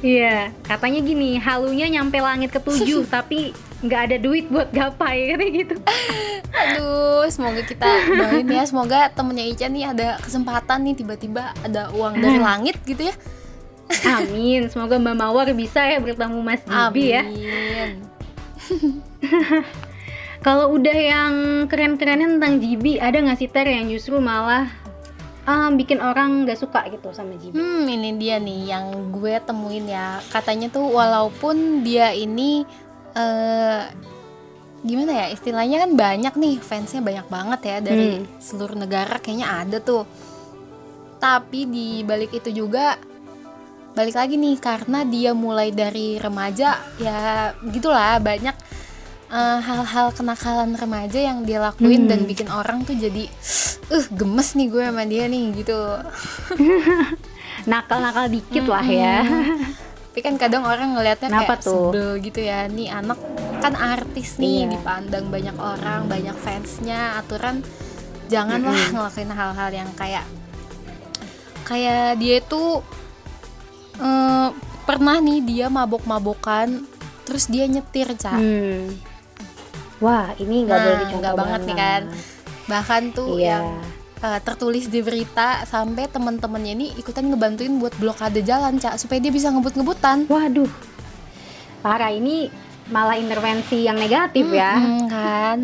Iya, 0.05 0.53
katanya 0.69 1.01
gini, 1.01 1.41
halunya 1.41 1.89
nyampe 1.89 2.21
langit 2.21 2.53
ketujuh 2.53 3.09
tapi 3.15 3.55
nggak 3.81 4.01
ada 4.11 4.17
duit 4.21 4.51
buat 4.53 4.69
gapai 4.69 5.33
katanya 5.33 5.53
gitu. 5.65 5.77
Aduh, 6.61 7.25
semoga 7.33 7.63
kita 7.65 7.89
doain 8.13 8.45
ya. 8.45 8.65
Semoga 8.69 9.09
temennya 9.15 9.47
Ica 9.49 9.67
nih 9.71 9.85
ada 9.95 10.21
kesempatan 10.21 10.85
nih 10.91 10.95
tiba-tiba 10.99 11.57
ada 11.65 11.89
uang 11.95 12.21
dari 12.21 12.37
langit 12.43 12.77
gitu 12.85 13.09
ya. 13.09 13.15
Amin, 14.05 14.69
semoga 14.73 14.97
Mbak 14.97 15.17
Mawar 15.17 15.49
bisa 15.53 15.85
ya 15.85 16.01
bertemu 16.01 16.41
Mas 16.41 16.65
GB 16.65 16.97
ya. 17.01 17.23
Amin. 17.25 17.91
Kalau 20.45 20.77
udah 20.77 20.93
yang 20.93 21.35
keren-kerennya 21.73 22.37
tentang 22.37 22.61
GB, 22.61 23.01
ada 23.01 23.17
nggak 23.17 23.41
sih 23.41 23.49
Ter 23.49 23.65
yang 23.65 23.89
justru 23.89 24.21
malah 24.21 24.69
ah, 25.49 25.73
bikin 25.73 26.05
orang 26.05 26.45
nggak 26.45 26.61
suka 26.61 26.85
gitu 26.93 27.17
sama 27.17 27.33
GB? 27.41 27.57
Hmm, 27.57 27.89
ini 27.89 28.13
dia 28.21 28.37
nih 28.37 28.69
yang 28.69 29.09
gue 29.09 29.41
temuin 29.41 29.89
ya. 29.89 30.21
Katanya 30.29 30.69
tuh 30.69 30.85
walaupun 30.85 31.81
dia 31.81 32.13
ini 32.13 32.69
eh 33.17 33.83
gimana 34.85 35.25
ya 35.25 35.27
istilahnya 35.33 35.89
kan 35.89 35.97
banyak 35.97 36.35
nih 36.37 36.55
fansnya 36.61 37.01
banyak 37.01 37.25
banget 37.33 37.61
ya 37.65 37.77
dari 37.81 38.21
Hmm. 38.21 38.29
seluruh 38.37 38.77
negara 38.77 39.17
kayaknya 39.17 39.49
ada 39.65 39.81
tuh. 39.81 40.05
Tapi 41.17 41.65
di 41.65 42.05
balik 42.05 42.37
itu 42.37 42.53
juga 42.53 43.01
balik 43.97 44.13
lagi 44.13 44.37
nih 44.37 44.61
karena 44.61 45.09
dia 45.09 45.33
mulai 45.33 45.73
dari 45.73 46.21
remaja 46.21 46.85
ya 47.01 47.49
gitulah 47.65 48.21
banyak 48.21 48.53
eh, 49.35 49.59
hal-hal 49.61 50.15
kenakalan 50.15 50.73
remaja 50.73 51.19
yang 51.19 51.43
dia 51.43 51.59
lakuin 51.59 52.07
Hmm. 52.07 52.11
dan 52.11 52.21
bikin 52.23 52.47
orang 52.47 52.83
tuh 52.83 52.95
jadi 52.95 53.27
eh 53.85 54.05
gemes 54.09 54.55
nih 54.55 54.71
gue 54.71 54.85
sama 54.85 55.03
dia 55.03 55.27
nih 55.27 55.45
gitu. 55.55 55.75
Nakal-nakal 57.71 58.29
dikit 58.29 58.65
lah 58.65 58.85
ya. 58.85 59.27
Tapi 60.09 60.21
kan 60.21 60.39
kadang 60.39 60.63
orang 60.63 60.95
ngelihatnya 60.95 61.27
kayak 61.29 61.59
tuh? 61.61 61.91
sebel 61.91 62.23
gitu 62.23 62.41
ya. 62.41 62.65
Nih 62.67 62.87
anak 62.87 63.19
kan 63.59 63.75
artis 63.75 64.39
nih, 64.39 64.63
Iya. 64.63 64.79
dipandang 64.79 65.27
banyak 65.27 65.57
orang, 65.57 66.07
banyak 66.07 66.37
fansnya. 66.37 67.19
Aturan 67.19 67.67
janganlah 68.27 68.79
ngelakuin 68.89 69.31
hal-hal 69.31 69.71
yang 69.75 69.91
kayak 69.95 70.23
kayak 71.65 72.17
dia 72.17 72.39
itu 72.39 72.85
eh, 73.97 74.49
pernah 74.85 75.17
nih 75.19 75.41
dia 75.41 75.67
mabok-mabokan, 75.69 76.83
terus 77.25 77.47
dia 77.47 77.65
nyetir, 77.65 78.11
Ca. 78.15 78.35
Hmm. 78.35 78.95
Wah, 80.05 80.37
ini 80.37 80.69
nggak 80.69 80.77
Nah, 80.77 80.85
boleh 80.85 80.99
dicontoh 81.01 81.19
nggak 81.19 81.35
banget 81.35 81.61
nih 81.65 81.77
kan. 81.77 82.03
Bahkan 82.65 83.03
tuh 83.11 83.29
Iya. 83.35 83.49
yang 83.49 83.65
eh, 84.21 84.41
tertulis 84.41 84.89
di 84.89 85.01
berita 85.01 85.65
sampai 85.65 86.05
teman-temannya 86.07 86.73
ini 86.73 86.87
ikutan 86.95 87.25
ngebantuin 87.25 87.77
buat 87.77 87.97
blokade 87.97 88.41
jalan, 88.41 88.77
Ca, 88.77 88.97
supaya 88.97 89.21
dia 89.21 89.29
bisa 89.29 89.49
ngebut-ngebutan. 89.49 90.25
Waduh, 90.29 90.69
parah 91.81 92.09
ini 92.09 92.49
malah 92.89 93.17
intervensi 93.17 93.81
yang 93.81 93.97
negatif 93.97 94.45
ya. 94.47 94.77
Mm-mm, 94.77 95.09
kan 95.09 95.59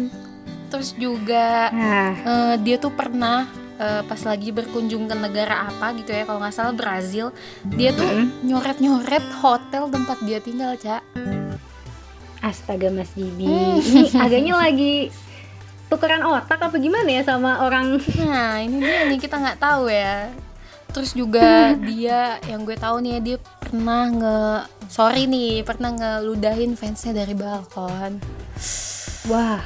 terus 0.70 0.94
juga 0.94 1.66
Nah, 1.68 2.10
eh, 2.14 2.54
dia 2.62 2.78
tuh 2.78 2.94
pernah 2.94 3.42
eh, 3.74 4.02
pas 4.04 4.20
lagi 4.22 4.52
berkunjung 4.52 5.04
ke 5.04 5.16
negara 5.16 5.66
apa 5.66 5.90
gitu 5.98 6.12
ya 6.12 6.22
kalau 6.22 6.38
nggak 6.38 6.54
salah 6.54 6.70
Brazil 6.70 7.34
dia 7.66 7.90
tuh 7.90 8.06
nyoret-nyoret 8.40 9.24
hotel 9.42 9.90
tempat 9.90 10.20
dia 10.22 10.38
tinggal 10.38 10.76
cak 10.76 11.02
astaga 12.40 12.88
Mas 12.88 13.12
Gibi, 13.12 13.44
Hmm. 13.44 13.78
ini 13.78 14.08
agaknya 14.10 14.54
lagi 14.54 14.94
tukeran 15.86 16.22
otak 16.22 16.56
apa 16.58 16.76
gimana 16.76 17.06
ya 17.06 17.22
sama 17.22 17.60
orang? 17.60 17.98
Nah 18.18 18.58
ini 18.58 18.78
dia 18.78 19.04
nih 19.04 19.18
kita 19.18 19.36
nggak 19.36 19.58
tahu 19.58 19.86
ya. 19.86 20.32
Terus 20.90 21.12
juga 21.12 21.70
dia 21.88 22.40
yang 22.44 22.62
gue 22.62 22.74
tahu 22.74 22.98
nih 23.00 23.12
ya, 23.12 23.20
dia 23.20 23.36
pernah 23.60 24.02
nge 24.06 24.38
sorry 24.86 25.24
nih 25.24 25.62
pernah 25.62 25.90
ngeludahin 25.90 26.74
fansnya 26.74 27.14
dari 27.14 27.32
balkon. 27.32 28.18
Wah, 29.26 29.60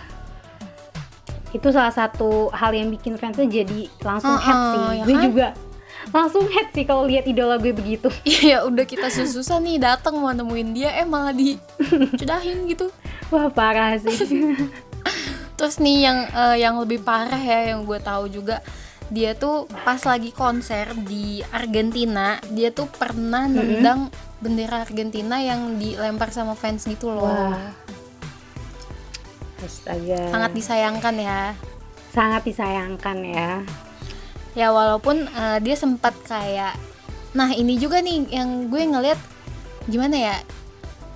itu 1.51 1.71
salah 1.71 1.91
satu 1.91 2.51
hal 2.51 2.75
yang 2.75 2.91
bikin 2.91 3.15
fansnya 3.15 3.47
jadi 3.47 3.87
langsung 4.03 4.35
Heeh, 4.35 4.43
head 4.43 4.59
sih 4.67 4.83
ya 4.91 5.05
gue 5.05 5.15
kan? 5.15 5.23
juga 5.23 5.47
langsung 6.14 6.46
head 6.46 6.70
sih 6.70 6.87
kalau 6.87 7.03
lihat 7.05 7.27
idola 7.27 7.59
gue 7.59 7.74
begitu 7.74 8.07
Iya 8.46 8.62
udah 8.62 8.87
kita 8.87 9.11
susah 9.11 9.59
nih 9.59 9.83
datang 9.83 10.14
mau 10.22 10.31
nemuin 10.31 10.70
dia 10.70 10.94
eh 10.94 11.03
malah 11.03 11.35
dicudahin 11.35 12.64
gitu. 12.70 12.87
wah 13.35 13.50
parah 13.50 13.98
sih 13.98 14.14
Terus 15.59 15.79
nih 15.79 16.07
yang 16.07 16.18
eh, 16.31 16.57
yang 16.62 16.74
lebih 16.79 17.03
parah 17.03 17.38
ya 17.38 17.74
yang 17.74 17.83
gue 17.83 17.98
tahu 17.98 18.31
juga 18.31 18.62
dia 19.11 19.37
tuh 19.37 19.68
pas 19.85 20.00
lagi 20.03 20.33
konser 20.33 20.88
di 21.05 21.44
Argentina 21.53 22.40
dia 22.50 22.70
tuh 22.70 22.88
pernah 22.88 23.44
nendang 23.46 24.09
bendera 24.40 24.83
Argentina 24.83 25.38
yang 25.38 25.77
dilempar 25.79 26.33
sama 26.33 26.57
fans 26.57 26.88
gitu 26.88 27.12
loh. 27.12 27.29
wah 27.29 27.70
astaga 29.61 30.29
Sangat 30.33 30.50
disayangkan 30.53 31.14
ya. 31.16 31.40
sangat 32.12 32.42
disayangkan 32.44 33.18
ya 33.24 33.50
Ya 34.55 34.71
walaupun 34.71 35.27
eh, 35.27 35.59
dia 35.62 35.75
sempat 35.75 36.14
kayak 36.27 36.75
Nah, 37.35 37.51
ini 37.51 37.75
juga 37.83 37.99
nih 37.99 38.31
yang 38.31 38.71
gue 38.71 38.79
ngeliat 38.79 39.19
gimana 39.90 40.14
ya? 40.14 40.37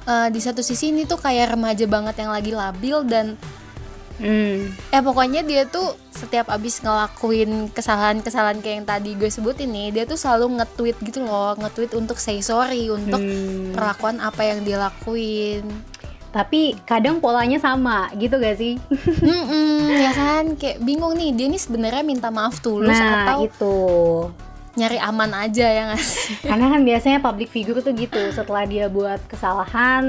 Eh, 0.09 0.29
di 0.35 0.40
satu 0.42 0.66
sisi 0.66 0.90
ini 0.90 1.07
tuh 1.07 1.20
kayak 1.20 1.55
remaja 1.55 1.87
banget 1.87 2.18
yang 2.18 2.35
lagi 2.35 2.51
labil 2.51 2.98
dan 3.07 3.38
hmm. 4.18 4.90
eh 4.90 5.03
pokoknya 5.05 5.46
dia 5.46 5.62
tuh 5.68 5.94
setiap 6.11 6.51
abis 6.51 6.83
ngelakuin 6.83 7.70
kesalahan-kesalahan 7.70 8.59
kayak 8.59 8.77
yang 8.83 8.88
tadi 8.88 9.11
gue 9.14 9.31
sebutin 9.31 9.70
nih, 9.70 9.94
dia 9.94 10.05
tuh 10.11 10.18
selalu 10.18 10.59
nge-tweet 10.59 10.96
gitu 11.07 11.22
loh, 11.22 11.55
nge-tweet 11.55 11.94
untuk 11.94 12.18
say 12.18 12.42
sorry 12.42 12.90
untuk 12.90 13.22
Hmm. 13.22 13.79
perlakuan 13.79 14.18
apa 14.18 14.42
yang 14.42 14.66
dia 14.66 14.83
lakuin. 14.83 15.70
Tapi 16.29 16.77
kadang 16.85 17.25
polanya 17.25 17.57
sama 17.57 18.12
gitu 18.21 18.37
gak 18.37 18.61
sih? 18.61 18.77
Mm-mm, 19.25 19.88
ya 19.88 20.12
kan? 20.12 20.45
Kayak 20.61 20.85
bingung 20.85 21.17
nih 21.17 21.33
dia 21.33 21.47
nih 21.49 21.61
sebenarnya 21.61 22.05
minta 22.05 22.29
maaf 22.29 22.61
tulus 22.61 22.93
nah 22.93 23.33
atau 23.33 23.49
itu. 23.49 23.77
nyari 24.79 24.95
aman 25.03 25.35
aja 25.35 25.67
ya 25.67 25.83
nggak 25.91 25.99
sih? 25.99 26.38
karena 26.51 26.71
kan 26.71 26.81
biasanya 26.87 27.19
public 27.19 27.51
figure 27.51 27.83
tuh 27.83 27.91
gitu 27.99 28.31
setelah 28.31 28.62
dia 28.62 28.87
buat 28.87 29.19
kesalahan 29.27 30.05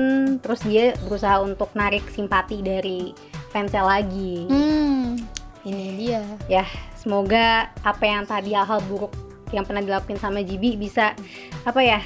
terus 0.45 0.61
dia 0.61 0.93
berusaha 1.09 1.41
untuk 1.41 1.73
narik 1.73 2.05
simpati 2.13 2.61
dari 2.61 3.15
fansnya 3.49 3.81
lagi. 3.81 4.45
Hmm, 4.45 5.17
ini 5.65 5.85
dia. 5.97 6.21
ya 6.45 6.69
semoga 6.99 7.71
apa 7.81 8.03
yang 8.05 8.29
tadi 8.29 8.53
hal 8.53 8.83
buruk 8.85 9.09
yang 9.49 9.65
pernah 9.65 9.81
dilakuin 9.81 10.21
sama 10.21 10.45
Jibi 10.45 10.77
bisa 10.77 11.17
apa 11.65 11.81
ya 11.81 11.99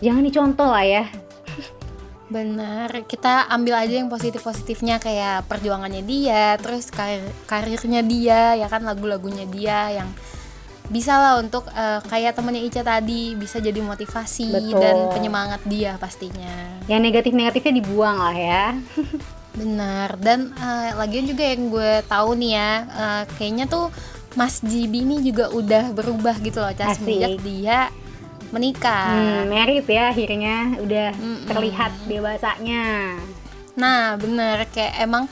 jangan 0.00 0.24
dicontoh 0.24 0.68
lah 0.70 0.86
ya 0.86 1.04
Benar, 2.32 3.04
kita 3.04 3.44
ambil 3.52 3.76
aja 3.76 4.00
yang 4.00 4.08
positif-positifnya 4.08 4.96
kayak 4.96 5.44
perjuangannya 5.52 6.00
dia, 6.00 6.56
terus 6.56 6.88
karir 6.88 7.20
karirnya 7.44 8.00
dia, 8.00 8.56
ya 8.56 8.66
kan 8.72 8.88
lagu-lagunya 8.88 9.44
dia 9.44 10.00
yang 10.00 10.08
bisa 10.88 11.12
lah 11.20 11.34
untuk 11.40 11.68
eh, 11.76 12.00
kayak 12.08 12.32
temennya 12.32 12.64
Ica 12.64 12.80
tadi 12.80 13.36
bisa 13.36 13.60
jadi 13.60 13.84
motivasi 13.84 14.48
Betul. 14.48 14.80
dan 14.80 14.96
penyemangat 15.12 15.60
dia 15.68 16.00
pastinya. 16.00 16.80
yang 16.90 17.04
negatif-negatifnya 17.04 17.78
dibuang 17.78 18.18
lah 18.18 18.36
ya 18.36 18.66
Benar, 19.60 20.16
dan 20.16 20.56
eh, 20.56 20.90
lagian 20.96 21.28
juga 21.28 21.44
yang 21.44 21.68
gue 21.68 22.00
tahu 22.08 22.32
nih 22.40 22.52
ya, 22.56 22.72
eh, 22.88 23.22
kayaknya 23.36 23.68
tuh 23.68 23.92
Mas 24.32 24.64
Jibi 24.64 25.04
ini 25.04 25.20
juga 25.20 25.52
udah 25.52 25.92
berubah 25.92 26.40
gitu 26.40 26.64
loh, 26.64 26.72
Cas, 26.72 26.96
semenjak 26.96 27.36
dia 27.44 27.92
menikah. 28.52 29.16
hmm, 29.16 29.48
merit 29.48 29.86
ya 29.88 30.12
akhirnya 30.12 30.76
udah 30.78 31.08
Mm-mm. 31.16 31.48
terlihat 31.48 31.92
dewasanya 32.04 33.16
Nah, 33.76 34.20
bener 34.20 34.68
kayak 34.68 35.00
emang 35.00 35.24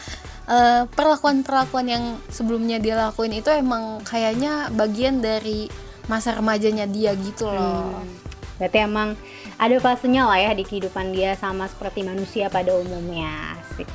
eh, 0.48 0.82
perlakuan-perlakuan 0.88 1.86
yang 1.86 2.04
sebelumnya 2.32 2.80
dia 2.80 2.96
lakuin 2.96 3.36
itu 3.36 3.52
emang 3.52 4.00
kayaknya 4.04 4.72
bagian 4.72 5.20
dari 5.20 5.68
masa 6.08 6.34
remajanya 6.34 6.88
dia 6.88 7.12
gitu 7.14 7.46
loh. 7.46 7.92
Hmm. 7.92 8.08
Berarti 8.56 8.78
emang 8.84 9.16
ada 9.56 9.76
fasenya 9.80 10.28
lah 10.28 10.40
ya 10.40 10.52
di 10.52 10.64
kehidupan 10.64 11.12
dia 11.12 11.36
sama 11.36 11.68
seperti 11.68 12.04
manusia 12.04 12.48
pada 12.48 12.76
umumnya. 12.76 13.56
Asik. 13.56 13.88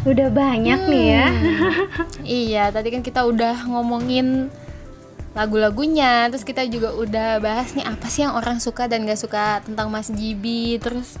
Udah 0.00 0.28
banyak 0.32 0.80
nih 0.88 1.06
ya. 1.12 1.26
Iya, 2.40 2.64
tadi 2.70 2.88
kan 2.94 3.02
kita 3.02 3.26
udah 3.26 3.66
ngomongin 3.68 4.48
lagu-lagunya, 5.32 6.26
terus 6.26 6.42
kita 6.42 6.62
juga 6.64 6.90
udah 6.92 7.38
bahas 7.38 7.70
nih 7.70 7.84
apa 7.84 8.06
sih 8.06 8.22
yang 8.22 8.34
orang 8.34 8.58
suka 8.58 8.84
dan 8.84 9.02
gak 9.02 9.16
suka 9.16 9.44
tentang 9.60 9.88
Mas 9.88 10.08
Jibi, 10.08 10.76
terus 10.76 11.16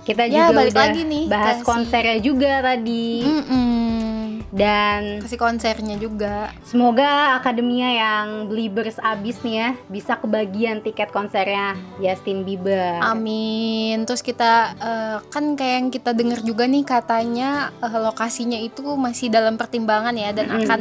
Kita 0.00 0.24
Ya, 0.24 0.48
juga 0.48 0.56
balik 0.56 0.72
udah 0.72 0.82
lagi 0.82 1.02
nih 1.04 1.24
bahas 1.26 1.54
ke 1.54 1.60
si- 1.60 1.68
konsernya 1.68 2.16
juga 2.18 2.52
tadi. 2.62 3.20
mm-mm, 3.20 4.48
Dan 4.50 5.20
kasih 5.20 5.38
konsernya 5.38 5.94
juga. 5.94 6.50
semoga 6.64 7.06
akademia 7.36 7.88
yang 7.92 8.26
Beliebers 8.46 8.96
abis 8.98 9.38
nih 9.40 9.54
ya 9.54 9.70
bisa 9.86 10.16
kebagian 10.16 10.80
tiket 10.80 11.08
konsernya 11.08 11.76
Justin 11.98 12.42
Bieber. 12.42 12.98
Amin. 12.98 14.02
Terus 14.02 14.18
kita 14.20 14.52
eh, 14.74 15.16
kan 15.22 15.54
kayak 15.54 15.74
yang 15.76 15.88
kita 15.92 16.10
dengar 16.10 16.40
juga 16.40 16.64
nih 16.64 16.82
katanya 16.82 17.50
eh, 17.78 17.94
lokasinya 17.94 18.58
itu 18.58 18.82
masih 18.96 19.28
dalam 19.28 19.54
pertimbangan 19.54 20.16
ya 20.16 20.32
dan 20.32 20.48
Mm-mm. 20.48 20.58
akan 20.58 20.80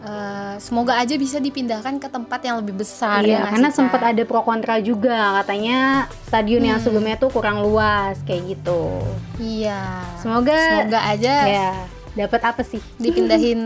eh, 0.00 0.54
semoga 0.58 0.94
aja 0.94 1.14
bisa 1.14 1.38
dipindahkan 1.38 1.96
ke 1.96 2.06
tempat 2.06 2.40
yang 2.40 2.58
lebih 2.58 2.76
besar 2.76 3.20
Iya, 3.20 3.42
ya 3.42 3.48
karena 3.48 3.68
sempat 3.68 4.00
ada 4.00 4.22
pro 4.22 4.40
kontra 4.40 4.78
juga 4.78 5.38
katanya 5.38 6.06
stadion 6.24 6.62
yang 6.62 6.78
Hmm. 6.78 6.84
sebelumnya 6.84 7.16
tuh 7.16 7.28
kurang 7.28 7.60
luas 7.60 8.18
kayak 8.22 8.54
gitu. 8.54 9.02
Iya. 9.36 10.06
Semoga, 10.16 10.54
Semoga 10.54 11.00
aja 11.04 11.34
ya 11.44 11.70
dapat 12.14 12.40
apa 12.44 12.62
sih? 12.62 12.82
dipindahin 12.96 13.60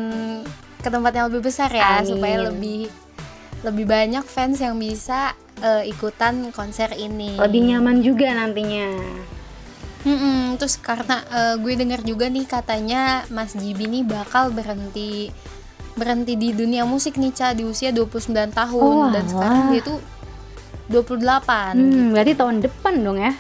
ke 0.78 0.88
tempat 0.88 1.12
yang 1.12 1.26
lebih 1.26 1.44
besar 1.44 1.68
ya 1.68 1.98
Amin. 1.98 2.10
supaya 2.10 2.36
lebih 2.44 2.90
lebih 3.62 3.86
banyak 3.86 4.24
fans 4.24 4.58
yang 4.58 4.74
bisa 4.74 5.32
eh, 5.58 5.86
ikutan 5.86 6.50
konser 6.50 6.90
ini. 6.92 7.36
Lebih 7.36 7.70
nyaman 7.70 8.00
juga 8.00 8.32
nantinya. 8.32 8.88
Mm-mm, 10.02 10.58
terus 10.58 10.74
karena 10.76 11.22
eh, 11.24 11.54
gue 11.56 11.72
dengar 11.76 12.02
juga 12.02 12.26
nih 12.26 12.42
katanya 12.44 13.22
Mas 13.28 13.54
Jibi 13.54 13.86
nih 13.86 14.02
bakal 14.02 14.50
berhenti 14.50 15.30
berhenti 15.94 16.34
di 16.36 16.56
dunia 16.56 16.88
musik 16.88 17.20
nih 17.20 17.32
Ca 17.32 17.52
di 17.52 17.64
usia 17.64 17.92
29 17.92 18.32
tahun 18.52 18.94
Oh, 18.96 19.08
dan 19.12 19.24
sekarang 19.28 19.64
dia 19.72 19.82
tuh 19.84 19.98
28. 20.88 21.76
Hmm, 21.76 22.12
berarti 22.12 22.32
tahun 22.36 22.56
depan 22.64 22.94
dong 23.00 23.18
ya? 23.20 23.32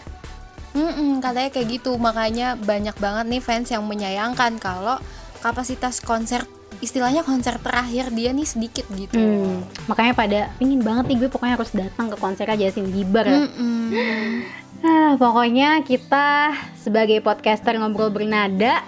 Mm-mm, 0.72 1.20
katanya 1.20 1.50
kayak 1.52 1.68
gitu 1.68 2.00
makanya 2.00 2.56
banyak 2.56 2.96
banget 2.96 3.24
nih 3.28 3.42
fans 3.44 3.68
yang 3.68 3.84
menyayangkan 3.84 4.56
kalau 4.56 4.96
kapasitas 5.44 6.00
konser 6.00 6.48
istilahnya 6.80 7.20
konser 7.20 7.60
terakhir 7.60 8.08
dia 8.10 8.32
nih 8.32 8.48
sedikit 8.48 8.88
gitu. 8.96 9.20
Hmm, 9.20 9.62
makanya 9.86 10.12
pada 10.16 10.40
pingin 10.56 10.80
banget 10.80 11.12
nih 11.12 11.16
gue 11.20 11.28
pokoknya 11.28 11.54
harus 11.60 11.70
datang 11.76 12.08
ke 12.08 12.16
konsernya 12.16 12.56
Justin 12.56 12.88
Bieber. 12.88 13.28
Mm-mm. 13.28 14.42
Ah, 14.82 15.14
pokoknya 15.14 15.84
kita 15.86 16.56
sebagai 16.74 17.22
podcaster 17.22 17.78
ngobrol 17.78 18.10
bernada, 18.10 18.82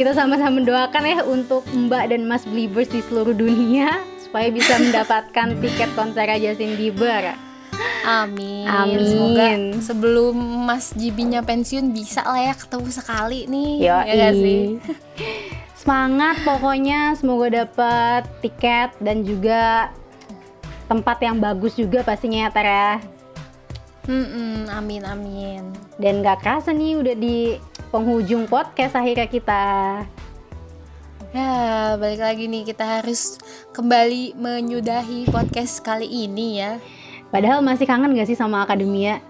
kita 0.00 0.16
sama-sama 0.16 0.64
mendoakan 0.64 1.04
ya 1.04 1.20
untuk 1.28 1.60
Mbak 1.76 2.16
dan 2.16 2.24
Mas 2.24 2.48
Believers 2.48 2.88
di 2.88 3.04
seluruh 3.04 3.36
dunia 3.36 4.00
supaya 4.16 4.48
bisa 4.48 4.80
mendapatkan 4.80 5.60
tiket 5.60 5.92
konsernya 5.92 6.40
Justin 6.40 6.72
Bieber. 6.80 7.36
Amin. 8.08 8.64
Amin. 8.64 9.04
Semoga 9.04 9.48
sebelum 9.84 10.40
Mas 10.64 10.96
Jibinya 10.96 11.44
pensiun 11.44 11.92
bisa 11.92 12.24
lah 12.24 12.40
ya 12.48 12.56
ketemu 12.56 12.88
sekali 12.88 13.44
nih. 13.44 13.72
Yo, 13.76 13.96
ya 14.08 14.12
nggak 14.16 14.34
sih? 14.40 14.60
Semangat 15.76 16.40
pokoknya, 16.48 17.12
semoga 17.20 17.68
dapat 17.68 18.24
tiket 18.40 18.96
dan 19.04 19.20
juga 19.20 19.92
tempat 20.88 21.20
yang 21.20 21.36
bagus 21.44 21.76
juga 21.76 22.00
pastinya 22.00 22.48
ya 22.48 22.50
Ter 22.56 22.64
ya. 22.64 23.19
Mm-mm, 24.08 24.70
amin 24.72 25.02
amin. 25.04 25.62
Dan 26.00 26.24
gak 26.24 26.40
kerasa 26.40 26.72
nih 26.72 26.96
udah 26.96 27.16
di 27.18 27.60
penghujung 27.92 28.48
podcast 28.48 28.96
akhirnya 28.96 29.28
kita. 29.28 29.64
Ya 31.30 31.94
balik 32.00 32.24
lagi 32.24 32.48
nih 32.50 32.64
kita 32.66 32.82
harus 32.82 33.36
kembali 33.76 34.34
menyudahi 34.40 35.28
podcast 35.28 35.84
kali 35.84 36.08
ini 36.08 36.64
ya. 36.64 36.80
Padahal 37.28 37.60
masih 37.60 37.84
kangen 37.84 38.16
gak 38.16 38.26
sih 38.26 38.38
sama 38.38 38.64
akademia? 38.64 39.20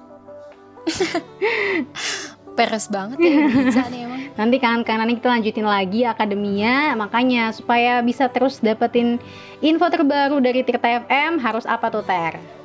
Peres 2.57 2.89
banget 2.89 3.19
ya 3.21 3.47
bisa 3.51 3.85
nih 3.91 4.01
emang. 4.07 4.21
Nanti 4.39 4.57
kangen-kangen 4.63 5.19
kita 5.19 5.29
lanjutin 5.29 5.67
lagi 5.67 6.01
akademia. 6.07 6.95
Makanya 6.95 7.51
supaya 7.53 8.01
bisa 8.07 8.31
terus 8.31 8.63
dapetin 8.63 9.19
info 9.61 9.91
terbaru 9.91 10.39
dari 10.39 10.63
Tirta 10.63 11.05
FM 11.05 11.43
harus 11.43 11.67
apa 11.67 11.91
tuh 11.91 12.07
Ter? 12.07 12.60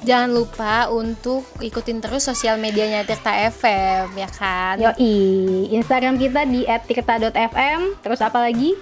Jangan 0.00 0.32
lupa 0.32 0.88
untuk 0.88 1.44
ikutin 1.60 2.00
terus 2.00 2.24
sosial 2.24 2.56
medianya 2.56 3.04
Tirta 3.04 3.36
FM 3.52 4.16
ya 4.16 4.28
kan. 4.32 4.80
Yoi, 4.80 5.68
Instagram 5.76 6.16
kita 6.16 6.48
di 6.48 6.64
@tirta.fm. 6.64 8.00
Terus 8.00 8.20
apa 8.24 8.40
lagi? 8.40 8.80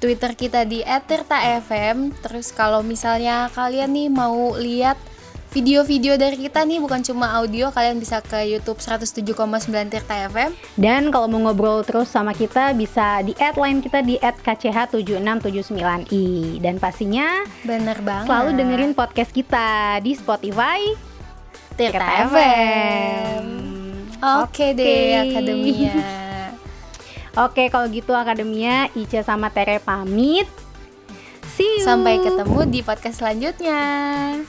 Twitter 0.00 0.32
kita 0.32 0.64
di 0.64 0.80
@tirta_fm. 0.84 2.16
Terus 2.24 2.48
kalau 2.52 2.80
misalnya 2.80 3.52
kalian 3.52 3.92
nih 3.92 4.08
mau 4.08 4.56
lihat 4.56 4.96
video-video 5.56 6.20
dari 6.20 6.36
kita 6.36 6.68
nih 6.68 6.84
bukan 6.84 7.00
cuma 7.00 7.32
audio, 7.32 7.72
kalian 7.72 7.96
bisa 7.96 8.20
ke 8.20 8.44
YouTube 8.44 8.76
107,9 8.76 9.32
Tirta 9.88 10.28
FM. 10.28 10.52
Dan 10.76 11.08
kalau 11.08 11.32
mau 11.32 11.48
ngobrol 11.48 11.80
terus 11.80 12.12
sama 12.12 12.36
kita 12.36 12.76
bisa 12.76 13.24
di 13.24 13.32
add 13.40 13.56
line 13.56 13.80
kita 13.80 14.04
di 14.04 14.20
@kch7679i 14.20 16.60
dan 16.60 16.76
pastinya 16.76 17.40
Bener 17.64 17.96
banget. 18.04 18.28
selalu 18.28 18.52
dengerin 18.52 18.92
podcast 18.92 19.32
kita 19.32 19.96
di 20.04 20.12
Spotify 20.12 20.92
Tirta 21.72 22.04
Tirta 22.04 22.28
FM. 22.28 23.44
Oke 24.44 24.76
deh, 24.76 24.84
Oke. 24.84 25.40
Akademia. 25.40 25.96
Oke, 27.48 27.72
kalau 27.72 27.88
gitu 27.88 28.12
Akademia, 28.12 28.92
Ica 28.92 29.24
sama 29.24 29.48
Tere 29.48 29.80
pamit. 29.80 30.44
See 31.56 31.80
you. 31.80 31.88
Sampai 31.88 32.20
ketemu 32.20 32.68
di 32.68 32.84
podcast 32.84 33.16
selanjutnya. 33.16 33.80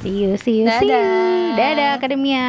See 0.03 0.27
you, 0.27 0.35
see 0.35 0.59
you, 0.59 0.67
see 0.75 0.91
you. 0.91 0.99
Dadah. 0.99 1.55
Dadah 1.55 1.89
Akademia. 1.95 2.47